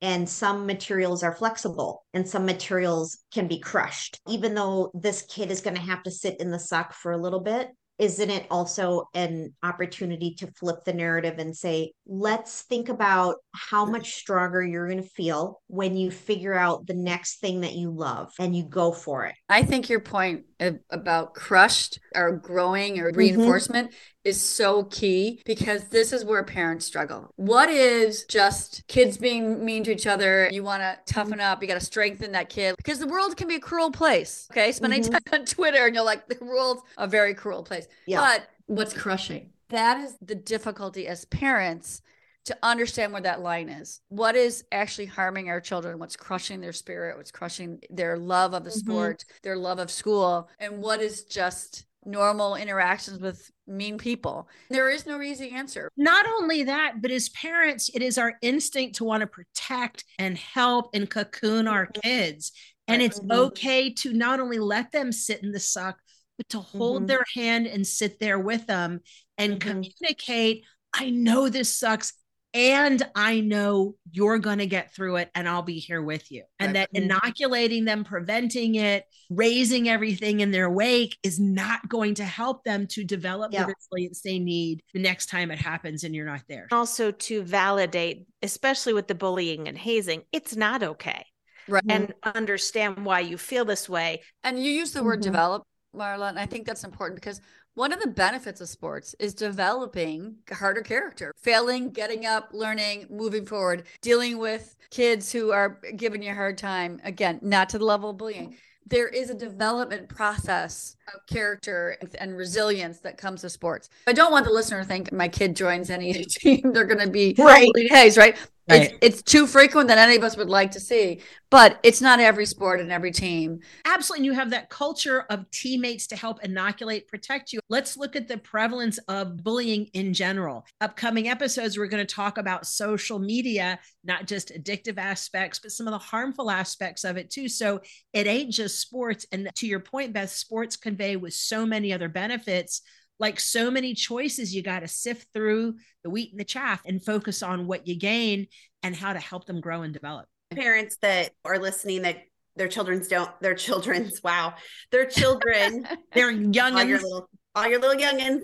And 0.00 0.28
some 0.28 0.66
materials 0.66 1.24
are 1.24 1.34
flexible 1.34 2.04
and 2.14 2.28
some 2.28 2.46
materials 2.46 3.18
can 3.34 3.48
be 3.48 3.58
crushed. 3.58 4.20
Even 4.28 4.54
though 4.54 4.92
this 4.94 5.22
kid 5.22 5.50
is 5.50 5.60
going 5.60 5.74
to 5.74 5.82
have 5.82 6.04
to 6.04 6.10
sit 6.12 6.38
in 6.38 6.52
the 6.52 6.58
suck 6.60 6.92
for 6.92 7.10
a 7.10 7.20
little 7.20 7.40
bit, 7.40 7.70
isn't 7.98 8.30
it 8.30 8.46
also 8.50 9.08
an 9.14 9.54
opportunity 9.62 10.34
to 10.34 10.46
flip 10.46 10.84
the 10.84 10.92
narrative 10.92 11.38
and 11.38 11.56
say, 11.56 11.92
let's 12.06 12.62
think 12.62 12.88
about 12.88 13.36
how 13.52 13.84
much 13.84 14.14
stronger 14.14 14.62
you're 14.62 14.88
going 14.88 15.02
to 15.02 15.08
feel 15.08 15.60
when 15.66 15.96
you 15.96 16.10
figure 16.10 16.54
out 16.54 16.86
the 16.86 16.94
next 16.94 17.40
thing 17.40 17.62
that 17.62 17.74
you 17.74 17.90
love 17.90 18.32
and 18.38 18.54
you 18.54 18.62
go 18.62 18.92
for 18.92 19.26
it? 19.26 19.34
I 19.48 19.62
think 19.62 19.88
your 19.88 20.00
point 20.00 20.44
about 20.90 21.34
crushed 21.34 21.98
or 22.14 22.32
growing 22.32 22.98
or 22.98 23.10
mm-hmm. 23.10 23.18
reinforcement 23.18 23.88
mm-hmm. 23.88 24.28
is 24.28 24.40
so 24.40 24.84
key 24.84 25.40
because 25.44 25.84
this 25.84 26.12
is 26.12 26.24
where 26.24 26.42
parents 26.42 26.84
struggle. 26.84 27.32
What 27.36 27.68
is 27.68 28.24
just 28.24 28.86
kids 28.88 29.16
being 29.16 29.64
mean 29.64 29.84
to 29.84 29.92
each 29.92 30.06
other? 30.06 30.48
You 30.50 30.64
want 30.64 30.82
to 30.82 30.98
toughen 31.12 31.40
up, 31.40 31.62
you 31.62 31.68
got 31.68 31.74
to 31.74 31.84
strengthen 31.84 32.32
that 32.32 32.48
kid 32.48 32.74
because 32.76 32.98
the 32.98 33.06
world 33.06 33.36
can 33.36 33.48
be 33.48 33.56
a 33.56 33.60
cruel 33.60 33.90
place. 33.90 34.48
Okay. 34.50 34.72
Spending 34.72 35.02
mm-hmm. 35.02 35.12
time 35.12 35.40
on 35.40 35.46
Twitter 35.46 35.86
and 35.86 35.94
you're 35.94 36.04
like, 36.04 36.28
the 36.28 36.44
world's 36.44 36.82
a 36.96 37.06
very 37.06 37.34
cruel 37.34 37.62
place. 37.62 37.86
Yeah. 38.06 38.20
But 38.20 38.48
what's 38.66 38.94
crushing? 38.94 39.50
That 39.68 39.98
is 39.98 40.16
the 40.22 40.34
difficulty 40.34 41.06
as 41.06 41.24
parents 41.26 42.02
to 42.48 42.56
understand 42.62 43.12
where 43.12 43.22
that 43.22 43.40
line 43.40 43.68
is. 43.68 44.00
What 44.08 44.34
is 44.34 44.64
actually 44.72 45.06
harming 45.06 45.48
our 45.50 45.60
children? 45.60 45.98
What's 45.98 46.16
crushing 46.16 46.60
their 46.60 46.72
spirit? 46.72 47.16
What's 47.16 47.30
crushing 47.30 47.80
their 47.90 48.18
love 48.18 48.54
of 48.54 48.64
the 48.64 48.70
mm-hmm. 48.70 48.78
sport, 48.78 49.24
their 49.42 49.56
love 49.56 49.78
of 49.78 49.90
school? 49.90 50.48
And 50.58 50.82
what 50.82 51.00
is 51.00 51.24
just 51.24 51.84
normal 52.04 52.56
interactions 52.56 53.20
with 53.20 53.50
mean 53.66 53.98
people? 53.98 54.48
There 54.70 54.88
is 54.88 55.06
no 55.06 55.20
easy 55.20 55.50
answer. 55.50 55.90
Not 55.96 56.26
only 56.26 56.64
that, 56.64 57.02
but 57.02 57.10
as 57.10 57.28
parents, 57.28 57.90
it 57.94 58.02
is 58.02 58.18
our 58.18 58.34
instinct 58.40 58.96
to 58.96 59.04
want 59.04 59.20
to 59.20 59.26
protect 59.26 60.04
and 60.18 60.36
help 60.36 60.90
and 60.94 61.08
cocoon 61.08 61.68
our 61.68 61.86
mm-hmm. 61.86 62.00
kids. 62.00 62.52
And 62.86 63.02
it's 63.02 63.20
mm-hmm. 63.20 63.32
okay 63.32 63.92
to 63.92 64.14
not 64.14 64.40
only 64.40 64.58
let 64.58 64.90
them 64.90 65.12
sit 65.12 65.42
in 65.42 65.52
the 65.52 65.60
suck, 65.60 65.98
but 66.38 66.48
to 66.48 66.60
hold 66.60 67.00
mm-hmm. 67.00 67.06
their 67.08 67.24
hand 67.34 67.66
and 67.66 67.86
sit 67.86 68.18
there 68.18 68.38
with 68.38 68.66
them 68.66 69.00
and 69.36 69.60
mm-hmm. 69.60 69.68
communicate. 69.68 70.64
I 70.94 71.10
know 71.10 71.50
this 71.50 71.76
sucks 71.76 72.14
and 72.58 73.00
I 73.14 73.38
know 73.38 73.94
you're 74.10 74.40
going 74.40 74.58
to 74.58 74.66
get 74.66 74.92
through 74.92 75.16
it 75.16 75.30
and 75.36 75.48
I'll 75.48 75.62
be 75.62 75.78
here 75.78 76.02
with 76.02 76.32
you. 76.32 76.42
And 76.58 76.74
that 76.74 76.88
inoculating 76.92 77.84
them, 77.84 78.02
preventing 78.02 78.74
it, 78.74 79.04
raising 79.30 79.88
everything 79.88 80.40
in 80.40 80.50
their 80.50 80.68
wake 80.68 81.16
is 81.22 81.38
not 81.38 81.88
going 81.88 82.14
to 82.14 82.24
help 82.24 82.64
them 82.64 82.88
to 82.88 83.04
develop 83.04 83.52
yeah. 83.52 83.64
the 83.64 83.74
resilience 83.92 84.22
they 84.22 84.40
need 84.40 84.82
the 84.92 84.98
next 84.98 85.26
time 85.26 85.52
it 85.52 85.60
happens 85.60 86.02
and 86.02 86.16
you're 86.16 86.26
not 86.26 86.42
there. 86.48 86.66
Also, 86.72 87.12
to 87.12 87.42
validate, 87.42 88.26
especially 88.42 88.92
with 88.92 89.06
the 89.06 89.14
bullying 89.14 89.68
and 89.68 89.78
hazing, 89.78 90.22
it's 90.32 90.56
not 90.56 90.82
okay. 90.82 91.24
Right. 91.68 91.84
and 91.86 92.14
understand 92.22 93.04
why 93.04 93.20
you 93.20 93.36
feel 93.36 93.66
this 93.66 93.90
way. 93.90 94.22
And 94.42 94.60
you 94.60 94.72
use 94.72 94.92
the 94.92 95.04
word 95.04 95.20
Mhm. 95.20 95.24
develop, 95.24 95.62
Marla, 95.94 96.30
and 96.30 96.38
I 96.38 96.46
think 96.46 96.66
that's 96.66 96.82
important 96.82 97.20
because 97.20 97.42
one 97.78 97.92
of 97.92 98.00
the 98.00 98.08
benefits 98.08 98.60
of 98.60 98.68
sports 98.68 99.14
is 99.20 99.32
developing 99.32 100.34
harder 100.50 100.80
character, 100.82 101.32
failing, 101.36 101.90
getting 101.90 102.26
up, 102.26 102.50
learning, 102.52 103.06
moving 103.08 103.46
forward, 103.46 103.84
dealing 104.02 104.38
with 104.38 104.76
kids 104.90 105.30
who 105.30 105.52
are 105.52 105.78
giving 105.94 106.20
you 106.20 106.32
a 106.32 106.34
hard 106.34 106.58
time. 106.58 107.00
Again, 107.04 107.38
not 107.40 107.68
to 107.68 107.78
the 107.78 107.84
level 107.84 108.10
of 108.10 108.16
bullying. 108.16 108.56
There 108.84 109.06
is 109.06 109.30
a 109.30 109.34
development 109.34 110.08
process 110.08 110.96
of 111.14 111.24
character 111.32 111.96
and 112.18 112.36
resilience 112.36 112.98
that 113.00 113.16
comes 113.16 113.44
with 113.44 113.52
sports. 113.52 113.90
I 114.08 114.12
don't 114.12 114.32
want 114.32 114.46
the 114.46 114.52
listener 114.52 114.80
to 114.80 114.84
think 114.88 115.12
my 115.12 115.28
kid 115.28 115.54
joins 115.54 115.88
any 115.88 116.12
team, 116.24 116.72
they're 116.72 116.84
going 116.84 117.04
to 117.04 117.10
be 117.10 117.36
Right. 117.38 117.70
bullied 117.72 118.16
right? 118.16 118.36
Right. 118.68 118.92
It's, 119.00 119.20
it's 119.20 119.22
too 119.22 119.46
frequent 119.46 119.88
than 119.88 119.98
any 119.98 120.16
of 120.16 120.22
us 120.22 120.36
would 120.36 120.50
like 120.50 120.72
to 120.72 120.80
see, 120.80 121.20
but 121.50 121.78
it's 121.82 122.00
not 122.00 122.20
every 122.20 122.44
sport 122.44 122.80
and 122.80 122.92
every 122.92 123.10
team. 123.10 123.60
Absolutely. 123.84 124.18
And 124.18 124.26
you 124.26 124.32
have 124.38 124.50
that 124.50 124.68
culture 124.68 125.24
of 125.30 125.50
teammates 125.50 126.06
to 126.08 126.16
help 126.16 126.44
inoculate, 126.44 127.08
protect 127.08 127.52
you. 127.52 127.60
Let's 127.70 127.96
look 127.96 128.14
at 128.14 128.28
the 128.28 128.36
prevalence 128.36 128.98
of 129.08 129.42
bullying 129.42 129.86
in 129.94 130.12
general. 130.12 130.66
Upcoming 130.80 131.28
episodes, 131.28 131.78
we're 131.78 131.86
going 131.86 132.06
to 132.06 132.14
talk 132.14 132.36
about 132.36 132.66
social 132.66 133.18
media, 133.18 133.78
not 134.04 134.26
just 134.26 134.52
addictive 134.54 134.98
aspects, 134.98 135.58
but 135.58 135.72
some 135.72 135.86
of 135.86 135.92
the 135.92 135.98
harmful 135.98 136.50
aspects 136.50 137.04
of 137.04 137.16
it 137.16 137.30
too. 137.30 137.48
So 137.48 137.80
it 138.12 138.26
ain't 138.26 138.52
just 138.52 138.80
sports. 138.80 139.26
And 139.32 139.50
to 139.54 139.66
your 139.66 139.80
point, 139.80 140.12
Beth, 140.12 140.30
sports 140.30 140.76
convey 140.76 141.16
with 141.16 141.32
so 141.32 141.64
many 141.64 141.92
other 141.92 142.08
benefits. 142.08 142.82
Like 143.18 143.40
so 143.40 143.70
many 143.70 143.94
choices, 143.94 144.54
you 144.54 144.62
got 144.62 144.80
to 144.80 144.88
sift 144.88 145.28
through 145.34 145.74
the 146.04 146.10
wheat 146.10 146.30
and 146.30 146.40
the 146.40 146.44
chaff 146.44 146.82
and 146.84 147.04
focus 147.04 147.42
on 147.42 147.66
what 147.66 147.86
you 147.86 147.96
gain 147.96 148.46
and 148.82 148.94
how 148.94 149.12
to 149.12 149.18
help 149.18 149.44
them 149.46 149.60
grow 149.60 149.82
and 149.82 149.92
develop. 149.92 150.26
Parents 150.54 150.96
that 151.02 151.32
are 151.44 151.58
listening 151.58 152.02
that 152.02 152.18
their 152.56 152.68
children's 152.68 153.08
don't 153.08 153.30
their 153.40 153.54
children's 153.54 154.20
wow 154.24 154.52
their 154.90 155.06
children 155.06 155.86
They're 156.12 156.30
all 156.30 156.82
your 156.82 156.98
little 157.00 157.28
all 157.54 157.68
your 157.68 157.80
little 157.80 158.00
youngins 158.02 158.42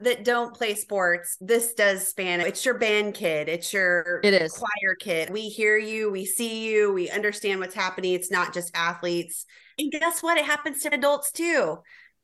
that 0.00 0.24
don't 0.24 0.54
play 0.54 0.74
sports 0.76 1.36
this 1.40 1.74
does 1.74 2.06
span 2.06 2.40
it's 2.40 2.64
your 2.64 2.78
band 2.78 3.14
kid 3.14 3.48
it's 3.48 3.72
your 3.72 4.20
It 4.22 4.34
is. 4.34 4.52
choir 4.52 4.94
kid. 5.00 5.30
We 5.30 5.48
hear 5.48 5.76
you 5.76 6.12
we 6.12 6.24
see 6.24 6.68
you 6.68 6.92
we 6.92 7.10
understand 7.10 7.58
what's 7.58 7.74
happening. 7.74 8.14
It's 8.14 8.30
not 8.30 8.54
just 8.54 8.70
athletes. 8.76 9.44
And 9.80 9.90
guess 9.90 10.22
what? 10.22 10.38
It 10.38 10.44
happens 10.44 10.82
to 10.82 10.94
adults 10.94 11.32
too 11.32 11.78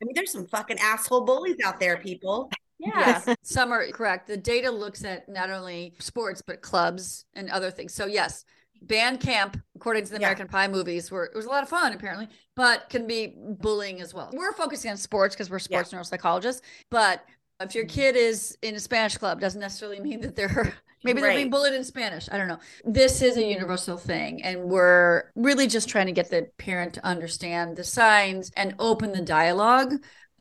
i 0.05 0.07
mean 0.07 0.15
there's 0.15 0.33
some 0.33 0.47
fucking 0.47 0.79
asshole 0.79 1.25
bullies 1.25 1.57
out 1.65 1.81
there 1.81 1.97
people 1.97 2.51
yeah 2.79 3.23
Some 3.43 3.73
are 3.73 3.87
correct. 3.93 4.27
The 4.27 4.37
data 4.37 4.71
looks 4.71 5.05
at 5.05 5.27
not 5.29 5.49
only 5.49 5.95
sports, 6.01 6.43
but 6.47 6.61
clubs 6.61 7.25
and 7.35 7.49
other 7.49 7.71
things. 7.71 7.95
So, 7.95 8.05
yes, 8.05 8.45
band 8.83 9.21
camp, 9.21 9.59
according 9.77 10.05
to 10.05 10.11
the 10.11 10.17
Yeah. 10.17 10.27
American 10.27 10.49
Pie 10.49 10.69
movies, 10.69 11.11
were 11.11 11.25
it 11.25 11.35
was 11.37 11.47
a 11.47 11.49
lot 11.49 11.63
of 11.63 11.69
fun, 11.71 11.93
apparently, 11.95 12.29
but 12.57 12.91
can 12.91 13.07
be 13.07 13.35
bullying 13.39 14.01
as 14.03 14.13
well. 14.13 14.29
We're 14.35 14.53
focusing 14.53 14.91
on 14.91 14.97
sports 14.99 15.35
because 15.35 15.49
we're 15.51 15.61
sports 15.61 15.93
neuropsychologists. 15.93 16.61
But 16.91 17.25
if 17.61 17.75
your 17.75 17.87
kid 17.87 18.17
is 18.17 18.59
in 18.61 18.75
a 18.75 18.81
Spanish 18.81 19.17
club, 19.17 19.41
doesn't 19.41 19.61
necessarily 19.61 20.01
mean 20.01 20.21
that 20.23 20.35
they're 20.37 20.75
maybe 21.05 21.21
they're 21.21 21.35
being 21.35 21.51
bullied 21.51 21.75
in 21.75 21.85
Spanish. 21.85 22.29
I 22.33 22.39
don't 22.39 22.49
know. 22.49 22.59
This 22.85 23.23
is 23.23 23.37
a 23.37 23.45
universal 23.45 23.97
thing. 23.97 24.43
And 24.43 24.65
we're 24.65 25.25
really 25.35 25.67
just 25.67 25.89
trying 25.89 26.07
to 26.07 26.13
get 26.13 26.31
the 26.31 26.49
parent 26.59 26.95
to 26.95 27.07
understand 27.07 27.77
the 27.77 27.85
signs 27.85 28.51
and 28.57 28.75
open 28.79 29.13
the 29.13 29.23
dialogue 29.23 29.95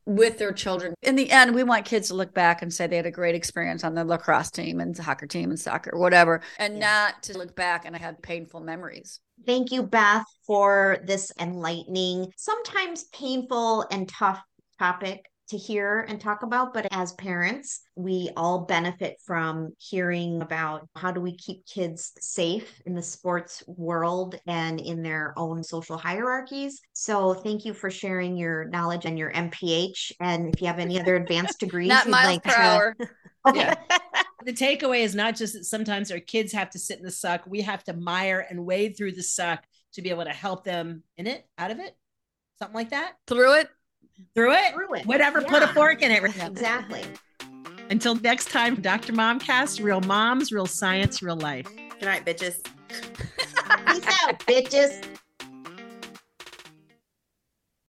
with 0.06 0.38
their 0.38 0.52
children. 0.52 0.94
In 1.02 1.16
the 1.16 1.30
end, 1.30 1.54
we 1.54 1.62
want 1.62 1.84
kids 1.84 2.08
to 2.08 2.14
look 2.14 2.34
back 2.34 2.62
and 2.62 2.72
say 2.72 2.86
they 2.86 2.96
had 2.96 3.06
a 3.06 3.10
great 3.10 3.34
experience 3.34 3.84
on 3.84 3.94
the 3.94 4.04
lacrosse 4.04 4.50
team 4.50 4.80
and 4.80 4.96
soccer 4.96 5.26
team 5.26 5.50
and 5.50 5.58
soccer, 5.58 5.98
whatever, 5.98 6.42
and 6.58 6.78
not 6.78 7.22
to 7.22 7.38
look 7.38 7.56
back 7.56 7.84
and 7.86 7.96
have 7.96 8.20
painful 8.20 8.60
memories. 8.60 9.20
Thank 9.46 9.72
you, 9.72 9.82
Beth, 9.82 10.24
for 10.46 10.98
this 11.04 11.32
enlightening, 11.40 12.32
sometimes 12.36 13.04
painful 13.04 13.86
and 13.90 14.08
tough 14.08 14.42
topic 14.78 15.24
to 15.48 15.56
hear 15.58 16.00
and 16.08 16.20
talk 16.20 16.42
about. 16.42 16.72
But 16.72 16.86
as 16.90 17.12
parents, 17.12 17.82
we 17.96 18.30
all 18.36 18.60
benefit 18.60 19.18
from 19.24 19.72
hearing 19.78 20.40
about 20.42 20.88
how 20.96 21.10
do 21.12 21.20
we 21.20 21.36
keep 21.36 21.66
kids 21.66 22.12
safe 22.20 22.80
in 22.86 22.94
the 22.94 23.02
sports 23.02 23.62
world 23.66 24.36
and 24.46 24.80
in 24.80 25.02
their 25.02 25.34
own 25.36 25.62
social 25.62 25.98
hierarchies. 25.98 26.80
So 26.92 27.34
thank 27.34 27.64
you 27.64 27.74
for 27.74 27.90
sharing 27.90 28.36
your 28.36 28.64
knowledge 28.66 29.04
and 29.04 29.18
your 29.18 29.32
MPH. 29.32 30.12
And 30.20 30.54
if 30.54 30.60
you 30.60 30.66
have 30.66 30.78
any 30.78 31.00
other 31.00 31.16
advanced 31.16 31.60
degrees, 31.60 31.88
Not 31.88 32.08
miles 32.08 32.26
like 32.26 32.42
per 32.44 32.50
to- 32.50 32.58
hour. 32.60 32.96
Okay. 33.00 33.10
Yeah. 33.56 33.74
the 34.46 34.52
takeaway 34.54 35.00
is 35.00 35.14
not 35.14 35.36
just 35.36 35.52
that 35.52 35.64
sometimes 35.64 36.10
our 36.10 36.18
kids 36.20 36.52
have 36.52 36.70
to 36.70 36.78
sit 36.78 36.98
in 36.98 37.04
the 37.04 37.10
suck. 37.10 37.42
We 37.46 37.60
have 37.62 37.84
to 37.84 37.92
mire 37.94 38.46
and 38.48 38.64
wade 38.64 38.96
through 38.96 39.12
the 39.12 39.22
suck 39.22 39.62
to 39.94 40.02
be 40.02 40.10
able 40.10 40.24
to 40.24 40.30
help 40.30 40.64
them 40.64 41.02
in 41.18 41.26
it, 41.26 41.46
out 41.58 41.70
of 41.70 41.78
it, 41.78 41.94
something 42.58 42.74
like 42.74 42.90
that. 42.90 43.12
Through 43.26 43.54
it. 43.60 43.68
Through 44.34 44.52
it, 44.52 44.72
Through 44.74 44.94
it. 44.94 45.06
whatever. 45.06 45.42
Put 45.42 45.62
a 45.62 45.68
fork 45.68 46.02
in 46.02 46.10
it. 46.10 46.22
Exactly. 46.24 47.02
Until 47.90 48.14
next 48.16 48.50
time, 48.50 48.76
Dr. 48.76 49.12
Momcast, 49.12 49.82
real 49.82 50.00
moms, 50.00 50.50
real 50.52 50.66
science, 50.66 51.22
real 51.22 51.36
life. 51.36 51.66
good 51.76 52.02
night 52.02 52.24
bitches 52.24 52.64
Peace 52.88 54.06
out, 54.22 54.38
bitches. 54.40 55.04